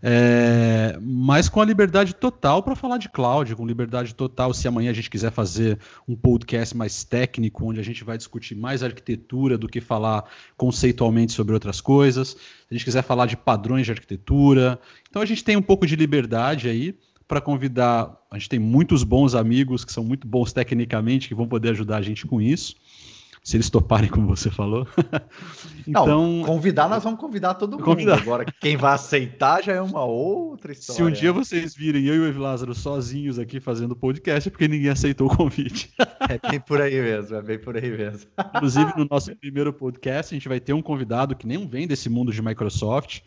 É, 0.01 0.97
mas 1.01 1.49
com 1.49 1.61
a 1.61 1.65
liberdade 1.65 2.15
total 2.15 2.63
para 2.63 2.75
falar 2.75 2.99
de 2.99 3.09
cloud, 3.09 3.55
com 3.55 3.67
liberdade 3.67 4.15
total 4.15 4.55
se 4.55 4.67
amanhã 4.67 4.91
a 4.91 4.95
gente 4.95 5.11
quiser 5.11 5.31
fazer 5.31 5.79
um 6.09 6.15
podcast 6.15 6.77
mais 6.77 7.05
técnico, 7.05 7.67
onde 7.67 7.81
a 7.81 7.83
gente 7.83 8.05
vai 8.05 8.17
discutir 8.17 8.55
mais 8.55 8.83
arquitetura 8.83 9.59
do 9.59 9.69
que 9.69 9.81
falar 9.81 10.25
conceitualmente 10.57 11.33
sobre 11.33 11.53
outras 11.53 11.81
coisas, 11.81 12.29
se 12.29 12.37
a 12.71 12.75
gente 12.75 12.85
quiser 12.85 13.03
falar 13.03 13.27
de 13.27 13.37
padrões 13.37 13.87
de 13.87 13.93
arquitetura. 13.93 14.79
Então 15.11 15.21
a 15.21 15.27
gente 15.27 15.45
tem 15.45 15.57
um 15.57 15.63
pouco 15.63 15.87
de 15.87 15.97
liberdade 15.97 16.69
aí 16.69 16.97
para 17.29 17.41
convidar. 17.41 18.17
A 18.31 18.39
gente 18.39 18.49
tem 18.49 18.59
muitos 18.59 19.03
bons 19.03 19.35
amigos 19.35 19.85
que 19.85 19.93
são 19.93 20.05
muito 20.05 20.27
bons 20.27 20.53
tecnicamente, 20.53 21.29
que 21.29 21.35
vão 21.35 21.49
poder 21.49 21.71
ajudar 21.71 21.99
a 21.99 22.03
gente 22.03 22.27
com 22.27 22.41
isso 22.41 22.77
se 23.43 23.57
eles 23.57 23.69
toparem, 23.69 24.09
como 24.09 24.29
você 24.29 24.51
falou. 24.51 24.87
então, 25.87 26.07
Não, 26.07 26.45
convidar, 26.45 26.89
nós 26.89 27.03
vamos 27.03 27.19
convidar 27.19 27.55
todo 27.55 27.73
mundo. 27.73 27.85
Convidar. 27.85 28.19
Agora, 28.21 28.45
quem 28.61 28.77
vai 28.77 28.95
aceitar 28.95 29.63
já 29.65 29.73
é 29.73 29.81
uma 29.81 30.05
outra 30.05 30.71
história. 30.71 30.97
Se 30.97 31.03
um 31.03 31.11
dia 31.11 31.33
vocês 31.33 31.75
virem 31.75 32.05
eu 32.05 32.15
e 32.15 32.19
o 32.21 32.27
Ev 32.29 32.39
Lázaro 32.39 32.73
sozinhos 32.73 33.41
aqui 33.41 33.59
fazendo 33.59 33.97
podcast, 33.97 34.49
é 34.49 34.51
porque 34.51 34.69
ninguém 34.69 34.91
aceitou 34.91 35.27
o 35.27 35.37
convite. 35.37 35.93
É 36.29 36.51
bem 36.51 36.61
por 36.61 36.81
aí 36.81 37.03
mesmo, 37.03 37.37
é 37.37 37.43
bem 37.43 37.59
por 37.59 37.77
aí 37.77 37.91
mesmo. 37.91 38.31
Inclusive, 38.55 38.93
no 38.97 39.07
nosso 39.11 39.35
primeiro 39.37 39.73
podcast, 39.73 40.33
a 40.33 40.37
gente 40.37 40.49
vai 40.49 40.61
ter 40.61 40.73
um 40.73 40.81
convidado 40.81 41.35
que 41.35 41.47
nem 41.47 41.67
vem 41.67 41.87
desse 41.87 42.09
mundo 42.09 42.33
de 42.33 42.41
Microsoft. 42.41 43.21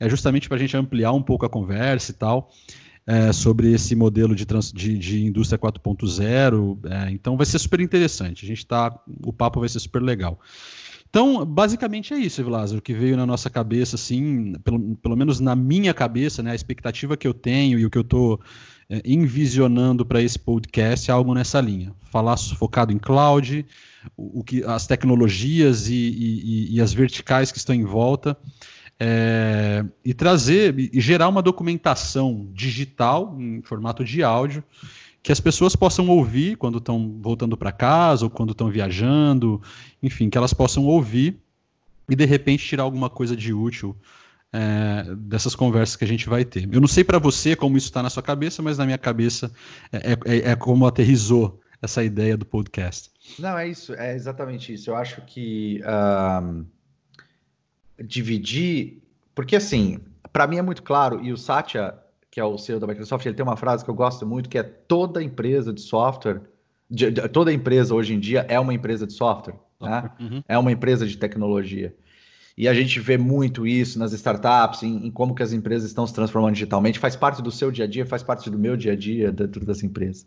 É 0.00 0.08
justamente 0.08 0.48
para 0.48 0.56
a 0.56 0.60
gente 0.60 0.76
ampliar 0.76 1.12
um 1.12 1.22
pouco 1.22 1.46
a 1.46 1.48
conversa 1.48 2.10
e 2.10 2.14
tal 2.14 2.50
é, 3.10 3.32
sobre 3.32 3.72
esse 3.72 3.96
modelo 3.96 4.36
de, 4.36 4.46
trans, 4.46 4.72
de, 4.72 4.96
de 4.96 5.24
indústria 5.24 5.58
4.0. 5.58 6.78
É, 6.88 7.10
então 7.10 7.36
vai 7.36 7.44
ser 7.44 7.58
super 7.58 7.80
interessante. 7.80 8.44
A 8.44 8.48
gente 8.48 8.64
tá, 8.64 8.96
o 9.24 9.32
papo 9.32 9.58
vai 9.58 9.68
ser 9.68 9.80
super 9.80 10.00
legal. 10.00 10.38
Então, 11.08 11.44
basicamente 11.44 12.14
é 12.14 12.18
isso, 12.18 12.48
Lázaro, 12.48 12.80
que 12.80 12.94
veio 12.94 13.16
na 13.16 13.26
nossa 13.26 13.50
cabeça, 13.50 13.96
assim, 13.96 14.52
pelo, 14.62 14.96
pelo 14.98 15.16
menos 15.16 15.40
na 15.40 15.56
minha 15.56 15.92
cabeça, 15.92 16.40
né, 16.40 16.52
a 16.52 16.54
expectativa 16.54 17.16
que 17.16 17.26
eu 17.26 17.34
tenho 17.34 17.80
e 17.80 17.84
o 17.84 17.90
que 17.90 17.98
eu 17.98 18.02
estou 18.02 18.40
é, 18.88 19.02
envisionando 19.04 20.06
para 20.06 20.22
esse 20.22 20.38
podcast 20.38 21.10
é 21.10 21.12
algo 21.12 21.34
nessa 21.34 21.60
linha. 21.60 21.92
Falar 22.12 22.36
focado 22.36 22.92
em 22.92 22.98
cloud, 22.98 23.66
o, 24.16 24.38
o 24.38 24.44
que, 24.44 24.62
as 24.62 24.86
tecnologias 24.86 25.88
e, 25.88 25.94
e, 25.94 26.76
e 26.76 26.80
as 26.80 26.92
verticais 26.92 27.50
que 27.50 27.58
estão 27.58 27.74
em 27.74 27.84
volta 27.84 28.36
é, 29.00 29.82
e 30.04 30.12
trazer 30.12 30.78
e 30.78 31.00
gerar 31.00 31.28
uma 31.28 31.40
documentação 31.40 32.46
digital 32.52 33.34
em 33.40 33.62
formato 33.62 34.04
de 34.04 34.22
áudio 34.22 34.62
que 35.22 35.32
as 35.32 35.40
pessoas 35.40 35.74
possam 35.74 36.08
ouvir 36.08 36.56
quando 36.56 36.78
estão 36.78 37.18
voltando 37.20 37.56
para 37.56 37.72
casa 37.72 38.24
ou 38.24 38.30
quando 38.30 38.52
estão 38.52 38.70
viajando, 38.70 39.60
enfim, 40.02 40.30
que 40.30 40.36
elas 40.36 40.52
possam 40.52 40.84
ouvir 40.84 41.38
e 42.08 42.16
de 42.16 42.24
repente 42.24 42.66
tirar 42.66 42.84
alguma 42.84 43.08
coisa 43.10 43.36
de 43.36 43.52
útil 43.52 43.96
é, 44.52 45.14
dessas 45.16 45.54
conversas 45.54 45.96
que 45.96 46.04
a 46.04 46.08
gente 46.08 46.28
vai 46.28 46.44
ter. 46.44 46.68
Eu 46.72 46.80
não 46.80 46.88
sei 46.88 47.04
para 47.04 47.18
você 47.18 47.54
como 47.54 47.76
isso 47.76 47.86
está 47.86 48.02
na 48.02 48.10
sua 48.10 48.22
cabeça, 48.22 48.62
mas 48.62 48.78
na 48.78 48.84
minha 48.84 48.98
cabeça 48.98 49.50
é, 49.92 50.12
é, 50.12 50.50
é, 50.50 50.56
como 50.56 50.86
aterrizou 50.86 51.60
essa 51.80 52.02
ideia 52.02 52.36
do 52.36 52.44
podcast. 52.44 53.10
Não, 53.38 53.56
é 53.56 53.68
isso, 53.68 53.94
é 53.94 54.14
exatamente 54.14 54.72
isso. 54.72 54.90
Eu 54.90 54.96
acho 54.96 55.22
que. 55.22 55.80
Dividir, 58.04 59.02
porque 59.34 59.56
assim, 59.56 59.98
para 60.32 60.46
mim 60.46 60.56
é 60.56 60.62
muito 60.62 60.82
claro, 60.82 61.24
e 61.24 61.32
o 61.32 61.36
Satya, 61.36 61.94
que 62.30 62.40
é 62.40 62.44
o 62.44 62.56
CEO 62.56 62.80
da 62.80 62.86
Microsoft, 62.86 63.26
ele 63.26 63.34
tem 63.34 63.44
uma 63.44 63.56
frase 63.56 63.84
que 63.84 63.90
eu 63.90 63.94
gosto 63.94 64.26
muito, 64.26 64.48
que 64.48 64.58
é 64.58 64.62
toda 64.62 65.22
empresa 65.22 65.72
de 65.72 65.80
software, 65.80 66.40
de, 66.90 67.10
de, 67.10 67.28
toda 67.28 67.52
empresa 67.52 67.94
hoje 67.94 68.14
em 68.14 68.20
dia 68.20 68.44
é 68.48 68.58
uma 68.58 68.74
empresa 68.74 69.06
de 69.06 69.12
software, 69.12 69.54
né? 69.80 70.10
Uhum. 70.18 70.42
é 70.48 70.58
uma 70.58 70.72
empresa 70.72 71.06
de 71.06 71.16
tecnologia. 71.16 71.94
E 72.56 72.68
a 72.68 72.74
gente 72.74 72.98
vê 73.00 73.16
muito 73.16 73.66
isso 73.66 73.98
nas 73.98 74.12
startups, 74.12 74.82
em, 74.82 75.06
em, 75.06 75.10
como 75.10 75.34
que 75.34 75.42
as 75.42 75.52
empresas 75.52 75.88
estão 75.88 76.06
se 76.06 76.12
transformando 76.12 76.54
digitalmente, 76.54 76.98
faz 76.98 77.16
parte 77.16 77.40
do 77.40 77.50
seu 77.50 77.70
dia 77.70 77.84
a 77.84 77.88
dia, 77.88 78.04
faz 78.04 78.22
parte 78.22 78.50
do 78.50 78.58
meu 78.58 78.76
dia 78.76 78.92
a 78.92 78.96
dia 78.96 79.32
dentro 79.32 79.64
das 79.64 79.82
empresas. 79.82 80.26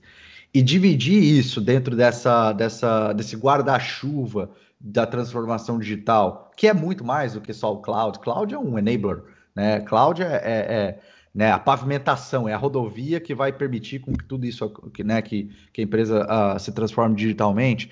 E 0.54 0.62
dividir 0.62 1.22
isso 1.22 1.60
dentro 1.60 1.96
dessa, 1.96 2.54
dessa, 2.54 3.12
desse 3.14 3.36
guarda-chuva 3.36 4.52
da 4.84 5.08
transformação 5.08 5.80
digital, 5.80 6.52
que 6.58 6.68
é 6.68 6.74
muito 6.74 7.06
mais 7.06 7.34
do 7.34 7.42
que 7.42 7.54
só 7.54 7.74
o 7.74 7.82
cloud. 7.82 8.20
Cloud 8.20 8.54
é 8.54 8.60
um 8.60 8.78
enabler, 8.78 9.24
né? 9.56 9.80
Cloud 9.80 10.22
é, 10.22 10.26
é, 10.26 10.40
é 10.44 11.00
né, 11.34 11.52
a 11.52 11.58
pavimentação, 11.58 12.50
é 12.50 12.54
a 12.54 12.58
rodovia 12.58 13.22
que 13.22 13.34
vai 13.34 13.54
permitir 13.54 14.00
com 14.00 14.12
que 14.12 14.26
tudo 14.26 14.46
isso, 14.46 14.70
que, 14.94 15.04
né, 15.04 15.22
que, 15.22 15.50
que 15.72 15.82
a 15.82 15.84
empresa 15.84 16.28
uh, 16.28 16.60
se 16.60 16.72
transforme 16.74 17.16
digitalmente. 17.16 17.90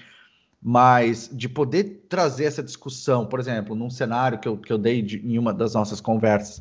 Mas 0.61 1.29
de 1.33 1.49
poder 1.49 2.05
trazer 2.07 2.43
essa 2.43 2.61
discussão, 2.61 3.25
por 3.25 3.39
exemplo, 3.39 3.73
num 3.75 3.89
cenário 3.89 4.37
que 4.37 4.47
eu, 4.47 4.57
que 4.57 4.71
eu 4.71 4.77
dei 4.77 5.01
de, 5.01 5.17
em 5.25 5.39
uma 5.39 5.53
das 5.53 5.73
nossas 5.73 5.99
conversas, 6.01 6.59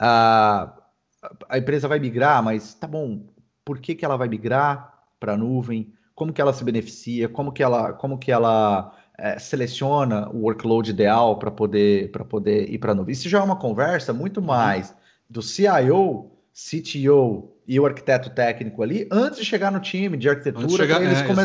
uh, 0.00 0.72
a 1.48 1.58
empresa 1.58 1.88
vai 1.88 1.98
migrar, 1.98 2.42
mas 2.42 2.72
tá 2.74 2.86
bom, 2.86 3.26
por 3.64 3.80
que, 3.80 3.94
que 3.94 4.04
ela 4.04 4.16
vai 4.16 4.28
migrar 4.28 5.02
para 5.18 5.34
a 5.34 5.36
nuvem? 5.36 5.92
Como 6.14 6.32
que 6.32 6.40
ela 6.40 6.54
se 6.54 6.64
beneficia? 6.64 7.28
Como 7.28 7.52
que 7.52 7.62
ela, 7.62 7.92
como 7.92 8.16
que 8.16 8.32
ela 8.32 8.96
é, 9.18 9.38
seleciona 9.38 10.28
o 10.30 10.42
workload 10.42 10.90
ideal 10.90 11.36
para 11.38 11.50
poder, 11.50 12.10
poder 12.28 12.70
ir 12.70 12.78
para 12.78 12.92
a 12.92 12.94
nuvem. 12.94 13.12
Isso 13.12 13.28
já 13.28 13.40
é 13.40 13.42
uma 13.42 13.56
conversa 13.56 14.12
muito 14.12 14.40
mais 14.40 14.94
do 15.28 15.42
CIO, 15.42 16.30
CTO 16.54 17.52
e 17.66 17.78
o 17.78 17.84
arquiteto 17.84 18.30
técnico 18.30 18.82
ali, 18.82 19.06
antes 19.12 19.40
de 19.40 19.44
chegar 19.44 19.70
no 19.70 19.78
time 19.78 20.16
de 20.16 20.28
arquitetura, 20.28 20.86
para 20.86 21.04
eles, 21.04 21.20
é, 21.20 21.26
come 21.26 21.42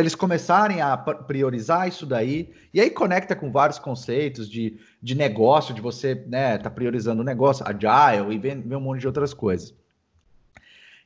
eles, 0.00 0.14
começarem 0.14 0.80
a 0.80 0.96
priorizar 0.96 1.86
isso 1.86 2.06
daí. 2.06 2.50
E 2.72 2.80
aí 2.80 2.88
conecta 2.88 3.36
com 3.36 3.52
vários 3.52 3.78
conceitos 3.78 4.48
de, 4.48 4.78
de 5.02 5.14
negócio, 5.14 5.74
de 5.74 5.80
você 5.80 6.24
né, 6.26 6.56
tá 6.56 6.70
priorizando 6.70 7.20
o 7.20 7.24
negócio, 7.24 7.64
agile 7.68 8.34
e 8.34 8.38
vem, 8.38 8.60
vem 8.60 8.78
um 8.78 8.80
monte 8.80 9.00
de 9.00 9.06
outras 9.06 9.34
coisas. 9.34 9.74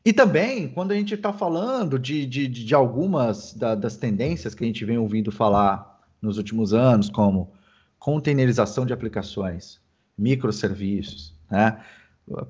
E 0.05 0.13
também, 0.13 0.69
quando 0.69 0.93
a 0.93 0.95
gente 0.95 1.15
está 1.15 1.33
falando 1.33 1.99
de, 1.99 2.25
de, 2.27 2.47
de 2.47 2.75
algumas 2.75 3.53
da, 3.55 3.75
das 3.75 3.97
tendências 3.97 4.55
que 4.55 4.63
a 4.63 4.67
gente 4.67 4.85
vem 4.85 4.99
ouvindo 4.99 5.33
falar 5.33 5.92
nos 6.23 6.39
últimos 6.39 6.73
anos, 6.73 7.11
como 7.11 7.53
containerização 7.99 8.87
de 8.87 8.93
aplicações, 8.93 9.81
microserviços, 10.17 11.35
né? 11.51 11.83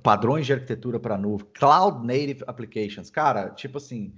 padrões 0.02 0.46
de 0.46 0.52
arquitetura 0.52 1.00
para 1.00 1.16
nuvem, 1.16 1.46
cloud 1.54 2.06
native 2.06 2.44
applications. 2.46 3.11
Cara, 3.11 3.48
tipo 3.50 3.78
assim, 3.78 4.12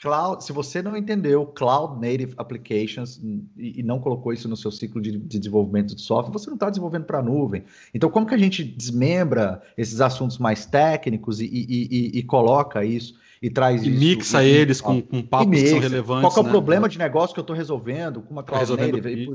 cloud, 0.00 0.42
se 0.42 0.52
você 0.52 0.80
não 0.82 0.96
entendeu 0.96 1.46
cloud 1.46 2.00
native 2.00 2.34
applications 2.36 3.20
e, 3.56 3.80
e 3.80 3.82
não 3.82 4.00
colocou 4.00 4.32
isso 4.32 4.48
no 4.48 4.56
seu 4.56 4.70
ciclo 4.70 5.00
de, 5.00 5.12
de 5.12 5.38
desenvolvimento 5.38 5.94
de 5.94 6.00
software, 6.00 6.32
você 6.32 6.48
não 6.48 6.54
está 6.54 6.70
desenvolvendo 6.70 7.04
para 7.04 7.18
a 7.18 7.22
nuvem. 7.22 7.64
Então, 7.92 8.10
como 8.10 8.26
que 8.26 8.34
a 8.34 8.38
gente 8.38 8.64
desmembra 8.64 9.62
esses 9.76 10.00
assuntos 10.00 10.38
mais 10.38 10.64
técnicos 10.64 11.40
e, 11.40 11.46
e, 11.46 12.18
e 12.18 12.22
coloca 12.22 12.84
isso? 12.84 13.18
E 13.42 13.48
traz 13.48 13.82
e 13.82 13.88
isso, 13.88 13.98
mixa 13.98 14.44
e, 14.44 14.48
eles 14.48 14.80
com, 14.80 15.00
com 15.00 15.22
papos 15.22 15.48
mixa. 15.48 15.62
que 15.62 15.70
são 15.70 15.78
relevantes. 15.80 16.32
Qual 16.32 16.36
é 16.36 16.40
o 16.40 16.44
né? 16.44 16.50
problema 16.50 16.88
de 16.88 16.98
negócio 16.98 17.34
que 17.34 17.40
eu 17.40 17.42
estou 17.42 17.56
resolvendo 17.56 18.20
com 18.20 18.32
uma 18.32 18.42
cloud 18.42 18.76
native? 18.76 19.32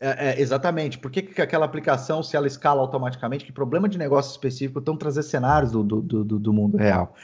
É, 0.00 0.30
é, 0.30 0.40
exatamente. 0.40 0.98
Por 0.98 1.10
que, 1.10 1.22
que 1.22 1.40
aquela 1.40 1.64
aplicação, 1.64 2.22
se 2.22 2.36
ela 2.36 2.46
escala 2.46 2.80
automaticamente, 2.80 3.44
que 3.44 3.52
problema 3.52 3.88
de 3.88 3.98
negócio 3.98 4.30
específico 4.30 4.78
estão 4.78 4.96
trazer 4.96 5.22
cenários 5.22 5.72
do, 5.72 5.82
do, 5.82 6.02
do, 6.02 6.38
do 6.38 6.52
mundo 6.52 6.76
real? 6.76 7.14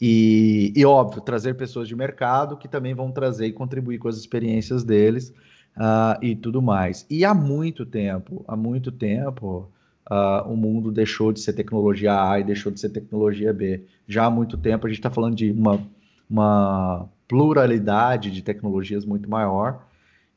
E, 0.00 0.72
e, 0.74 0.84
óbvio, 0.84 1.20
trazer 1.20 1.54
pessoas 1.54 1.88
de 1.88 1.94
mercado 1.94 2.56
que 2.56 2.68
também 2.68 2.94
vão 2.94 3.10
trazer 3.10 3.46
e 3.46 3.52
contribuir 3.52 3.98
com 3.98 4.08
as 4.08 4.16
experiências 4.16 4.84
deles 4.84 5.32
uh, 5.76 6.22
e 6.22 6.34
tudo 6.34 6.60
mais. 6.60 7.06
E 7.08 7.24
há 7.24 7.32
muito 7.32 7.86
tempo, 7.86 8.44
há 8.46 8.56
muito 8.56 8.90
tempo, 8.90 9.70
uh, 10.10 10.48
o 10.50 10.56
mundo 10.56 10.90
deixou 10.90 11.32
de 11.32 11.40
ser 11.40 11.52
tecnologia 11.52 12.30
A 12.30 12.40
e 12.40 12.44
deixou 12.44 12.72
de 12.72 12.80
ser 12.80 12.90
tecnologia 12.90 13.52
B. 13.52 13.84
Já 14.06 14.26
há 14.26 14.30
muito 14.30 14.56
tempo 14.56 14.86
a 14.86 14.90
gente 14.90 14.98
está 14.98 15.10
falando 15.10 15.34
de 15.34 15.50
uma, 15.50 15.80
uma 16.28 17.08
pluralidade 17.28 18.30
de 18.30 18.42
tecnologias 18.42 19.04
muito 19.04 19.28
maior 19.28 19.82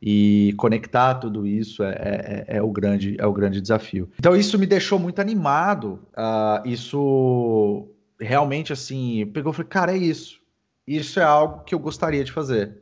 e 0.02 0.54
conectar 0.58 1.16
tudo 1.16 1.46
isso 1.46 1.84
é, 1.84 1.92
é, 1.92 2.46
é, 2.58 2.62
o, 2.62 2.72
grande, 2.72 3.16
é 3.20 3.26
o 3.26 3.34
grande 3.34 3.60
desafio. 3.60 4.10
Então 4.20 4.36
isso 4.36 4.58
me 4.58 4.66
deixou 4.66 5.00
muito 5.00 5.20
animado, 5.20 6.00
uh, 6.14 6.68
isso 6.68 7.88
realmente 8.20 8.72
assim, 8.72 9.26
pegou 9.34 9.54
falei, 9.54 9.70
cara, 9.70 9.92
é 9.94 9.98
isso. 9.98 10.40
Isso 10.86 11.20
é 11.20 11.24
algo 11.24 11.64
que 11.64 11.76
eu 11.76 11.80
gostaria 11.80 12.24
de 12.24 12.32
fazer. 12.32 12.78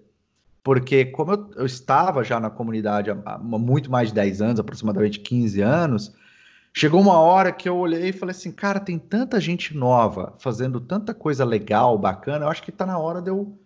Porque 0.64 1.06
como 1.06 1.32
eu, 1.32 1.52
eu 1.58 1.66
estava 1.66 2.24
já 2.24 2.40
na 2.40 2.50
comunidade 2.50 3.10
há, 3.10 3.18
há, 3.26 3.38
muito 3.38 3.90
mais 3.90 4.10
de 4.10 4.16
10 4.16 4.42
anos, 4.42 4.60
aproximadamente 4.60 5.20
15 5.20 5.62
anos, 5.62 6.14
chegou 6.76 7.00
uma 7.00 7.18
hora 7.18 7.54
que 7.54 7.70
eu 7.70 7.78
olhei 7.78 8.10
e 8.10 8.14
falei 8.14 8.36
assim, 8.36 8.52
cara, 8.52 8.82
tem 8.82 9.00
tanta 9.00 9.40
gente 9.40 9.74
nova 9.74 10.34
fazendo 10.40 10.82
tanta 10.82 11.14
coisa 11.14 11.46
legal, 11.46 11.98
bacana, 11.98 12.46
eu 12.46 12.50
acho 12.50 12.62
que 12.62 12.70
está 12.70 12.86
na 12.86 13.00
hora 13.00 13.22
de 13.22 13.30
eu, 13.30 13.58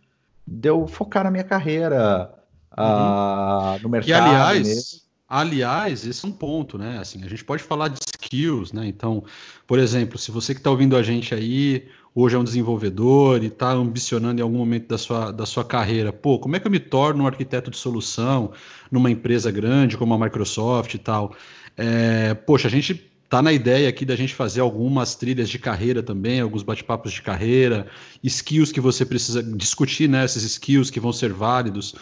de 0.45 0.69
eu 0.69 0.88
focar 0.88 1.24
na 1.24 1.32
minha 1.32 1.43
carreira 1.43 2.32
uhum. 2.78 2.86
uh, 2.86 3.82
no 3.82 3.89
mercado. 3.89 4.10
E 4.10 4.13
aliás, 4.13 4.67
mesmo. 4.67 5.02
aliás, 5.28 6.06
esse 6.06 6.24
é 6.24 6.30
um 6.30 6.32
ponto, 6.32 6.78
né? 6.78 7.00
Assim, 7.00 7.24
a 7.24 7.28
gente 7.28 7.43
pode 7.43 7.63
falar 7.63 7.88
de 7.88 7.98
skills, 8.00 8.72
né? 8.72 8.86
Então, 8.86 9.24
por 9.65 9.80
exemplo, 9.80 10.19
se 10.19 10.30
você 10.30 10.54
que 10.54 10.60
está 10.60 10.69
ouvindo 10.69 10.95
a 10.95 11.02
gente 11.02 11.34
aí 11.34 11.89
hoje 12.13 12.36
é 12.36 12.39
um 12.39 12.43
desenvolvedor 12.43 13.43
e 13.43 13.48
está 13.48 13.72
ambicionando 13.72 14.39
em 14.39 14.43
algum 14.43 14.58
momento 14.58 14.88
da 14.88 14.98
sua, 14.98 15.32
da 15.32 15.45
sua 15.45 15.63
carreira, 15.63 16.12
pô, 16.12 16.39
como 16.39 16.56
é 16.56 16.60
que 16.60 16.67
eu 16.67 16.72
me 16.72 16.80
torno 16.80 17.24
um 17.24 17.28
arquiteto 17.28 17.72
de 17.72 17.78
solução 17.78 18.52
numa 18.91 19.10
empresa 19.10 19.52
grande 19.52 19.98
como 19.98 20.13
a 20.13 20.19
Microsoft 20.19 20.93
e 20.93 20.98
tal? 20.98 21.36
É, 21.78 22.34
poxa, 22.34 22.67
a 22.67 22.72
gente 22.72 23.10
tá 23.30 23.41
na 23.41 23.54
ideia 23.54 23.88
aqui 23.88 24.06
da 24.06 24.15
gente 24.15 24.34
fazer 24.34 24.60
algumas 24.60 25.15
trilhas 25.15 25.50
de 25.50 25.60
carreira 25.60 26.02
também, 26.02 26.41
alguns 26.41 26.63
bate-papos 26.63 27.12
de 27.12 27.22
carreira, 27.22 27.88
skills 28.24 28.72
que 28.72 28.82
você 28.82 29.06
precisa 29.06 29.43
discutir, 29.43 30.10
né, 30.10 30.26
esses 30.26 30.43
skills 30.43 30.89
que 30.89 31.00
vão 31.00 31.13
ser 31.13 31.32
válidos 31.32 31.93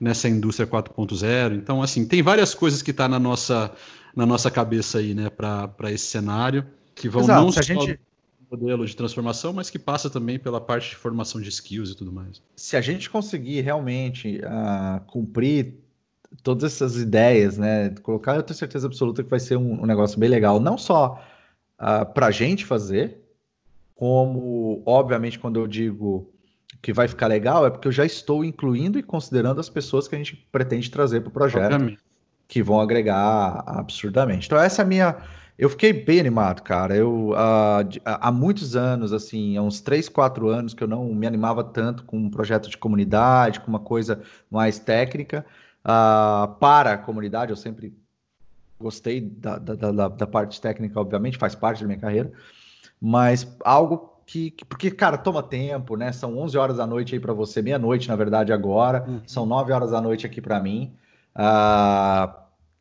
nessa 0.00 0.26
indústria 0.26 0.66
4.0. 0.66 1.54
Então, 1.54 1.82
assim, 1.82 2.06
tem 2.06 2.22
várias 2.22 2.54
coisas 2.54 2.80
que 2.80 2.92
tá 2.92 3.06
na 3.06 3.18
nossa 3.18 3.72
na 4.16 4.26
nossa 4.26 4.50
cabeça 4.50 4.98
aí, 4.98 5.14
né, 5.14 5.30
para 5.30 5.92
esse 5.92 6.06
cenário, 6.06 6.66
que 6.96 7.08
vão 7.08 7.22
Exato, 7.22 7.42
não 7.42 7.52
só 7.52 7.62
gente... 7.62 8.00
modelo 8.50 8.84
de 8.84 8.96
transformação, 8.96 9.52
mas 9.52 9.70
que 9.70 9.78
passa 9.78 10.10
também 10.10 10.38
pela 10.38 10.60
parte 10.60 10.90
de 10.90 10.96
formação 10.96 11.40
de 11.40 11.48
skills 11.48 11.90
e 11.90 11.96
tudo 11.96 12.12
mais. 12.12 12.42
Se 12.56 12.76
a 12.76 12.80
gente 12.80 13.08
conseguir 13.08 13.60
realmente 13.60 14.38
uh, 14.38 15.00
cumprir 15.06 15.74
todas 16.42 16.64
essas 16.64 16.96
ideias, 16.96 17.58
né, 17.58 17.90
colocar, 18.02 18.36
eu 18.36 18.42
tenho 18.42 18.58
certeza 18.58 18.86
absoluta 18.86 19.22
que 19.22 19.30
vai 19.30 19.40
ser 19.40 19.56
um, 19.56 19.82
um 19.82 19.86
negócio 19.86 20.18
bem 20.18 20.28
legal, 20.28 20.58
não 20.60 20.76
só 20.76 21.14
uh, 21.14 21.18
ah, 21.78 22.04
para 22.04 22.26
a 22.26 22.30
gente 22.30 22.64
fazer, 22.64 23.18
como, 23.94 24.82
obviamente, 24.86 25.38
quando 25.38 25.60
eu 25.60 25.66
digo 25.66 26.30
que 26.82 26.92
vai 26.92 27.06
ficar 27.06 27.26
legal, 27.26 27.66
é 27.66 27.70
porque 27.70 27.88
eu 27.88 27.92
já 27.92 28.04
estou 28.04 28.44
incluindo 28.44 28.98
e 28.98 29.02
considerando 29.02 29.60
as 29.60 29.68
pessoas 29.68 30.08
que 30.08 30.14
a 30.14 30.18
gente 30.18 30.36
pretende 30.50 30.90
trazer 30.90 31.20
para 31.20 31.28
o 31.28 31.32
projeto. 31.32 31.74
Obviamente 31.74 32.10
que 32.50 32.64
vão 32.64 32.80
agregar 32.80 33.62
absurdamente. 33.64 34.46
Então, 34.46 34.60
essa 34.60 34.82
é 34.82 34.84
a 34.84 34.86
minha. 34.86 35.16
Eu 35.60 35.68
fiquei 35.68 35.92
bem 35.92 36.18
animado, 36.18 36.62
cara. 36.62 36.96
Eu 36.96 37.34
há 38.06 38.32
muitos 38.32 38.74
anos, 38.74 39.12
assim, 39.12 39.58
há 39.58 39.62
uns 39.62 39.82
3, 39.82 40.08
4 40.08 40.48
anos 40.48 40.72
que 40.72 40.82
eu 40.82 40.88
não 40.88 41.12
me 41.12 41.26
animava 41.26 41.62
tanto 41.62 42.02
com 42.04 42.16
um 42.16 42.30
projeto 42.30 42.70
de 42.70 42.78
comunidade, 42.78 43.60
com 43.60 43.68
uma 43.68 43.78
coisa 43.78 44.22
mais 44.50 44.78
técnica. 44.78 45.44
Uh, 45.84 46.54
para 46.54 46.94
a 46.94 46.98
comunidade, 46.98 47.50
eu 47.50 47.56
sempre 47.56 47.92
gostei 48.80 49.20
da, 49.20 49.58
da, 49.58 49.74
da, 49.74 50.08
da, 50.08 50.26
parte 50.26 50.58
técnica, 50.58 50.98
obviamente, 50.98 51.36
faz 51.36 51.54
parte 51.54 51.82
da 51.82 51.86
minha 51.86 51.98
carreira, 51.98 52.32
mas 52.98 53.46
algo 53.62 54.14
que, 54.24 54.52
que, 54.52 54.64
porque, 54.64 54.90
cara, 54.90 55.18
toma 55.18 55.42
tempo, 55.42 55.94
né? 55.94 56.10
São 56.10 56.38
11 56.38 56.56
horas 56.56 56.76
da 56.78 56.86
noite 56.86 57.14
aí 57.14 57.20
para 57.20 57.34
você, 57.34 57.60
meia-noite, 57.60 58.08
na 58.08 58.16
verdade, 58.16 58.50
agora, 58.50 59.04
uhum. 59.06 59.20
são 59.26 59.44
9 59.44 59.74
horas 59.74 59.90
da 59.90 60.00
noite 60.00 60.24
aqui 60.24 60.40
para 60.40 60.58
mim. 60.58 60.94
Uh, 61.36 62.40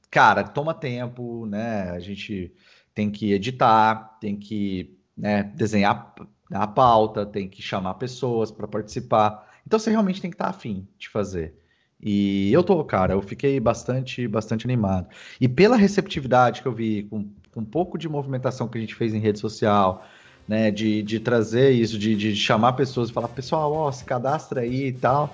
cara, 0.09 0.43
toma 0.43 0.73
tempo, 0.73 1.45
né? 1.45 1.91
A 1.91 1.99
gente 1.99 2.53
tem 2.93 3.09
que 3.09 3.33
editar, 3.33 4.17
tem 4.19 4.35
que 4.35 4.97
né, 5.15 5.43
desenhar 5.55 6.13
a 6.51 6.67
pauta, 6.67 7.25
tem 7.25 7.47
que 7.47 7.61
chamar 7.61 7.95
pessoas 7.95 8.51
para 8.51 8.67
participar. 8.67 9.47
Então 9.65 9.77
você 9.77 9.91
realmente 9.91 10.21
tem 10.21 10.31
que 10.31 10.35
estar 10.35 10.45
tá 10.45 10.51
afim 10.51 10.87
de 10.97 11.09
fazer. 11.09 11.55
E 12.01 12.51
eu 12.53 12.63
tô, 12.63 12.83
cara, 12.83 13.13
eu 13.13 13.21
fiquei 13.21 13.59
bastante, 13.59 14.27
bastante 14.27 14.65
animado. 14.65 15.07
E 15.39 15.47
pela 15.47 15.75
receptividade 15.75 16.61
que 16.61 16.67
eu 16.67 16.71
vi, 16.71 17.03
com, 17.03 17.29
com 17.51 17.59
um 17.59 17.65
pouco 17.65 17.97
de 17.97 18.07
movimentação 18.07 18.67
que 18.67 18.77
a 18.77 18.81
gente 18.81 18.95
fez 18.95 19.13
em 19.13 19.19
rede 19.19 19.39
social, 19.39 20.05
né, 20.47 20.71
de, 20.71 21.03
de 21.03 21.19
trazer 21.19 21.71
isso, 21.71 21.99
de, 21.99 22.15
de 22.15 22.35
chamar 22.35 22.73
pessoas 22.73 23.09
e 23.09 23.13
falar, 23.13 23.27
pessoal, 23.27 23.71
ó, 23.73 23.91
se 23.91 24.05
cadastra 24.05 24.61
aí 24.61 24.87
e 24.87 24.93
tal. 24.93 25.33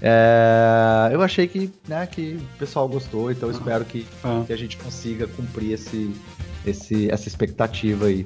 É, 0.00 1.10
eu 1.12 1.22
achei 1.22 1.48
que, 1.48 1.70
né, 1.86 2.06
que 2.06 2.38
o 2.54 2.58
pessoal 2.58 2.88
gostou, 2.88 3.30
então 3.30 3.50
espero 3.50 3.84
que, 3.84 4.06
ah. 4.22 4.44
que 4.46 4.52
a 4.52 4.56
gente 4.56 4.76
consiga 4.76 5.26
cumprir 5.26 5.72
esse, 5.72 6.14
esse, 6.64 7.10
essa 7.10 7.28
expectativa 7.28 8.06
aí. 8.06 8.24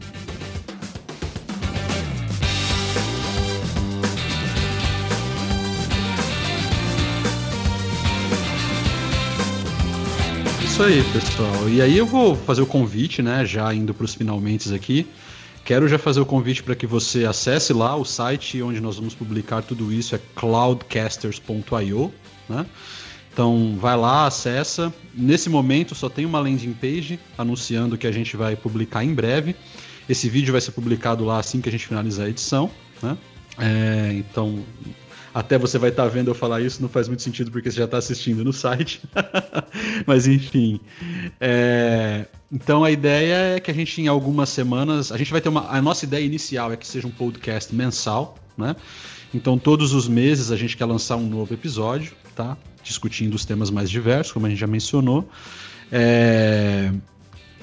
Isso 10.65 10.83
aí, 10.83 11.03
pessoal. 11.13 11.69
E 11.69 11.81
aí 11.81 11.97
eu 11.97 12.07
vou 12.07 12.35
fazer 12.35 12.63
o 12.63 12.67
convite, 12.67 13.23
né, 13.23 13.45
já 13.47 13.73
indo 13.73 13.95
para 13.95 14.05
os 14.05 14.15
finalmente 14.15 14.75
aqui. 14.75 15.07
Quero 15.73 15.89
já 15.89 15.99
fazer 15.99 16.21
o 16.21 16.27
convite 16.27 16.63
para 16.63 16.75
que 16.75 16.87
você 16.87 17.25
acesse 17.25 17.73
lá 17.73 17.97
o 17.97 18.05
site 18.05 18.61
onde 18.61 18.79
nós 18.79 18.97
vamos 18.97 19.15
publicar 19.15 19.63
tudo 19.63 19.91
isso, 19.91 20.15
é 20.15 20.21
cloudcasters.io, 20.35 22.13
né? 22.47 22.67
Então 23.33 23.75
vai 23.81 23.97
lá, 23.97 24.27
acessa. 24.27 24.93
Nesse 25.15 25.49
momento 25.49 25.95
só 25.95 26.11
tem 26.11 26.27
uma 26.27 26.39
landing 26.41 26.75
page 26.75 27.19
anunciando 27.39 27.97
que 27.97 28.07
a 28.07 28.13
gente 28.13 28.37
vai 28.37 28.55
publicar 28.55 29.03
em 29.03 29.15
breve. 29.15 29.57
Esse 30.07 30.29
vídeo 30.29 30.53
vai 30.53 30.61
ser 30.61 30.73
publicado 30.73 31.25
lá 31.25 31.39
assim 31.39 31.63
que 31.63 31.71
a 31.71 31.73
gente 31.73 31.87
finalizar 31.87 32.27
a 32.27 32.29
edição, 32.29 32.71
né? 33.03 33.17
É, 33.59 34.13
então 34.13 34.63
até 35.35 35.57
você 35.57 35.79
vai 35.79 35.91
estar 35.91 36.05
tá 36.05 36.09
vendo 36.09 36.31
eu 36.31 36.35
falar 36.35 36.61
isso, 36.61 36.83
não 36.83 36.89
faz 36.89 37.09
muito 37.09 37.23
sentido 37.23 37.51
porque 37.51 37.71
você 37.71 37.79
já 37.79 37.85
está 37.87 37.99
assistindo 37.99 38.45
no 38.45 38.53
site. 38.53 39.01
Mas 40.07 40.27
enfim. 40.27 40.79
É... 41.41 42.27
Então 42.51 42.85
a 42.85 42.91
ideia 42.91 43.57
é 43.57 43.61
que 43.61 43.71
a 43.71 43.75
gente, 43.75 44.01
em 44.01 44.09
algumas 44.09 44.51
semanas, 44.51 45.11
a 45.11 45.17
gente 45.17 45.33
vai 45.33 45.41
ter 45.41 45.49
uma. 45.49 45.69
A 45.71 45.81
nossa 45.81 46.05
ideia 46.05 46.25
inicial 46.25 46.73
é 46.73 46.77
que 46.77 46.87
seja 46.87 47.07
um 47.07 47.11
podcast 47.11 47.75
mensal, 47.75 48.37
né? 48.59 48.77
Então 49.35 49.59
todos 49.59 49.95
os 49.95 50.07
meses 50.07 50.51
a 50.51 50.57
gente 50.57 50.77
quer 50.77 50.85
lançar 50.85 51.17
um 51.17 51.27
novo 51.27 51.55
episódio, 51.55 52.13
tá? 52.37 52.57
Discutindo 52.83 53.35
os 53.35 53.47
temas 53.47 53.71
mais 53.71 53.89
diversos, 53.89 54.33
como 54.33 54.47
a 54.47 54.51
gente 54.51 54.59
já 54.59 54.67
mencionou. 54.67 55.27
É... 55.91 56.93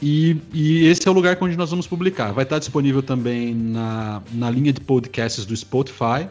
E, 0.02 0.38
e, 0.54 0.86
esse 0.88 1.08
é 1.08 1.12
o 1.12 1.14
lugar 1.14 1.38
onde 1.42 1.58
nós 1.58 1.70
vamos 1.70 1.86
publicar. 1.86 2.32
Vai 2.32 2.46
estar 2.46 2.58
disponível 2.58 3.04
também 3.04 3.54
na, 3.54 4.22
na 4.32 4.50
linha 4.50 4.72
de 4.72 4.80
podcasts 4.80 5.46
do 5.46 5.56
Spotify, 5.56 6.30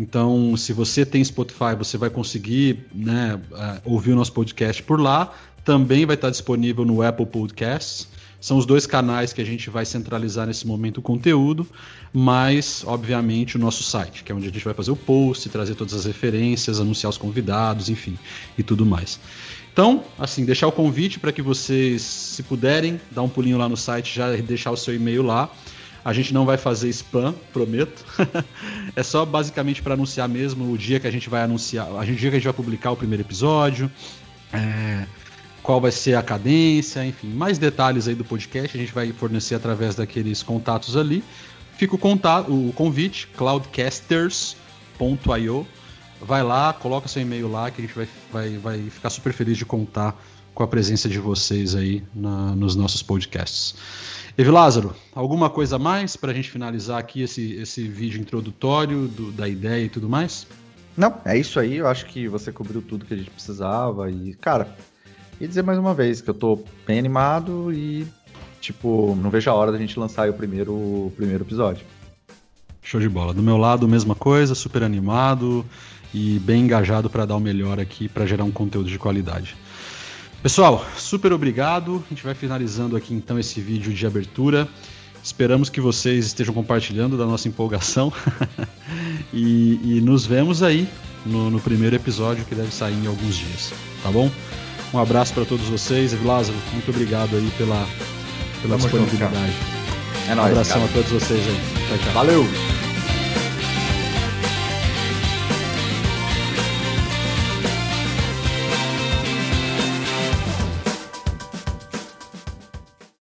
então, 0.00 0.56
se 0.56 0.72
você 0.72 1.04
tem 1.04 1.22
Spotify, 1.22 1.76
você 1.76 1.98
vai 1.98 2.08
conseguir 2.08 2.86
né, 2.94 3.38
uh, 3.52 3.80
ouvir 3.84 4.12
o 4.12 4.16
nosso 4.16 4.32
podcast 4.32 4.82
por 4.82 4.98
lá. 4.98 5.30
Também 5.62 6.06
vai 6.06 6.14
estar 6.14 6.30
disponível 6.30 6.86
no 6.86 7.02
Apple 7.02 7.26
Podcasts. 7.26 8.08
São 8.40 8.56
os 8.56 8.64
dois 8.64 8.86
canais 8.86 9.34
que 9.34 9.42
a 9.42 9.44
gente 9.44 9.68
vai 9.68 9.84
centralizar 9.84 10.46
nesse 10.46 10.66
momento 10.66 10.96
o 10.96 11.02
conteúdo, 11.02 11.68
mas, 12.14 12.82
obviamente, 12.86 13.56
o 13.56 13.58
nosso 13.58 13.82
site, 13.82 14.24
que 14.24 14.32
é 14.32 14.34
onde 14.34 14.48
a 14.48 14.50
gente 14.50 14.64
vai 14.64 14.72
fazer 14.72 14.90
o 14.90 14.96
post, 14.96 15.46
trazer 15.50 15.74
todas 15.74 15.92
as 15.92 16.06
referências, 16.06 16.80
anunciar 16.80 17.10
os 17.10 17.18
convidados, 17.18 17.90
enfim, 17.90 18.18
e 18.56 18.62
tudo 18.62 18.86
mais. 18.86 19.20
Então, 19.70 20.02
assim, 20.18 20.46
deixar 20.46 20.66
o 20.66 20.72
convite 20.72 21.20
para 21.20 21.30
que 21.30 21.42
vocês, 21.42 22.00
se 22.00 22.42
puderem, 22.42 22.98
dar 23.10 23.20
um 23.20 23.28
pulinho 23.28 23.58
lá 23.58 23.68
no 23.68 23.76
site, 23.76 24.16
já 24.16 24.34
deixar 24.36 24.70
o 24.70 24.76
seu 24.78 24.94
e-mail 24.94 25.22
lá. 25.22 25.50
A 26.04 26.12
gente 26.12 26.32
não 26.32 26.46
vai 26.46 26.56
fazer 26.56 26.88
spam, 26.90 27.34
prometo. 27.52 28.04
é 28.96 29.02
só 29.02 29.24
basicamente 29.24 29.82
para 29.82 29.94
anunciar 29.94 30.28
mesmo 30.28 30.72
o 30.72 30.78
dia 30.78 30.98
que 30.98 31.06
a 31.06 31.10
gente 31.10 31.28
vai 31.28 31.42
anunciar, 31.42 31.92
o 31.92 32.04
dia 32.04 32.30
que 32.30 32.36
a 32.36 32.38
gente 32.38 32.44
vai 32.44 32.52
publicar 32.52 32.90
o 32.90 32.96
primeiro 32.96 33.22
episódio, 33.22 33.90
é, 34.52 35.06
qual 35.62 35.80
vai 35.80 35.90
ser 35.90 36.16
a 36.16 36.22
cadência, 36.22 37.04
enfim, 37.04 37.28
mais 37.28 37.58
detalhes 37.58 38.06
aí 38.08 38.14
do 38.14 38.24
podcast 38.24 38.76
a 38.76 38.80
gente 38.80 38.92
vai 38.92 39.12
fornecer 39.12 39.54
através 39.54 39.94
daqueles 39.94 40.42
contatos 40.42 40.96
ali. 40.96 41.22
Fica 41.76 41.94
o, 41.94 41.98
contato, 41.98 42.52
o 42.52 42.72
convite, 42.72 43.28
cloudcasters.io. 43.36 45.66
Vai 46.20 46.42
lá, 46.42 46.72
coloca 46.74 47.08
seu 47.08 47.22
e-mail 47.22 47.48
lá 47.48 47.70
que 47.70 47.80
a 47.80 47.86
gente 47.86 47.94
vai, 47.94 48.06
vai, 48.30 48.58
vai 48.58 48.90
ficar 48.90 49.08
super 49.08 49.32
feliz 49.32 49.56
de 49.56 49.64
contar 49.64 50.22
com 50.54 50.62
a 50.62 50.68
presença 50.68 51.08
de 51.08 51.18
vocês 51.18 51.74
aí 51.74 52.04
na, 52.14 52.54
nos 52.54 52.76
nossos 52.76 53.02
podcasts. 53.02 53.74
Evi 54.38 54.50
Lázaro, 54.50 54.94
alguma 55.14 55.50
coisa 55.50 55.76
a 55.76 55.78
mais 55.78 56.16
para 56.16 56.30
a 56.30 56.34
gente 56.34 56.50
finalizar 56.50 56.98
aqui 56.98 57.22
esse, 57.22 57.54
esse 57.54 57.86
vídeo 57.86 58.20
introdutório 58.20 59.08
do, 59.08 59.32
da 59.32 59.48
ideia 59.48 59.84
e 59.84 59.88
tudo 59.88 60.08
mais? 60.08 60.46
Não, 60.96 61.20
é 61.24 61.36
isso 61.36 61.58
aí. 61.58 61.76
Eu 61.76 61.88
acho 61.88 62.06
que 62.06 62.28
você 62.28 62.52
cobriu 62.52 62.80
tudo 62.80 63.04
que 63.04 63.14
a 63.14 63.16
gente 63.16 63.30
precisava. 63.30 64.10
E, 64.10 64.34
cara, 64.34 64.76
e 65.40 65.46
dizer 65.46 65.62
mais 65.62 65.78
uma 65.78 65.94
vez 65.94 66.20
que 66.20 66.30
eu 66.30 66.34
tô 66.34 66.62
bem 66.86 66.98
animado 66.98 67.72
e, 67.72 68.06
tipo, 68.60 69.16
não 69.20 69.30
vejo 69.30 69.50
a 69.50 69.54
hora 69.54 69.72
da 69.72 69.78
gente 69.78 69.98
lançar 69.98 70.28
o 70.28 70.34
primeiro, 70.34 70.72
o 70.72 71.12
primeiro 71.16 71.44
episódio. 71.44 71.84
Show 72.82 73.00
de 73.00 73.08
bola. 73.08 73.34
Do 73.34 73.42
meu 73.42 73.56
lado, 73.56 73.86
mesma 73.88 74.14
coisa, 74.14 74.54
super 74.54 74.82
animado 74.82 75.64
e 76.14 76.38
bem 76.40 76.64
engajado 76.64 77.08
para 77.08 77.24
dar 77.24 77.36
o 77.36 77.40
melhor 77.40 77.78
aqui, 77.78 78.08
para 78.08 78.26
gerar 78.26 78.44
um 78.44 78.50
conteúdo 78.50 78.88
de 78.88 78.98
qualidade. 78.98 79.56
Pessoal, 80.42 80.86
super 80.96 81.32
obrigado. 81.32 82.02
A 82.06 82.08
gente 82.08 82.24
vai 82.24 82.34
finalizando 82.34 82.96
aqui 82.96 83.12
então 83.12 83.38
esse 83.38 83.60
vídeo 83.60 83.92
de 83.92 84.06
abertura. 84.06 84.66
Esperamos 85.22 85.68
que 85.68 85.82
vocês 85.82 86.26
estejam 86.26 86.54
compartilhando 86.54 87.18
da 87.18 87.26
nossa 87.26 87.46
empolgação. 87.46 88.10
e, 89.34 89.78
e, 89.84 90.00
nos 90.00 90.24
vemos 90.24 90.62
aí 90.62 90.88
no, 91.26 91.50
no, 91.50 91.60
primeiro 91.60 91.94
episódio 91.94 92.42
que 92.46 92.54
deve 92.54 92.72
sair 92.72 92.94
em 92.94 93.06
alguns 93.06 93.36
dias. 93.36 93.70
Tá 94.02 94.10
bom? 94.10 94.30
Um 94.94 94.98
abraço 94.98 95.34
para 95.34 95.44
todos 95.44 95.66
vocês. 95.66 96.18
Lázaro, 96.24 96.56
muito 96.72 96.90
obrigado 96.90 97.36
aí 97.36 97.50
pela, 97.58 97.86
pela 98.62 98.76
disponibilidade. 98.78 99.52
é 100.26 100.34
nóis, 100.34 100.48
um 100.48 100.52
abração 100.52 100.80
cara. 100.80 100.90
a 100.90 100.94
todos 100.94 101.10
vocês 101.12 101.46
aí. 101.46 101.60
Tchau, 101.88 101.98
tchau. 101.98 102.12
Valeu! 102.14 102.79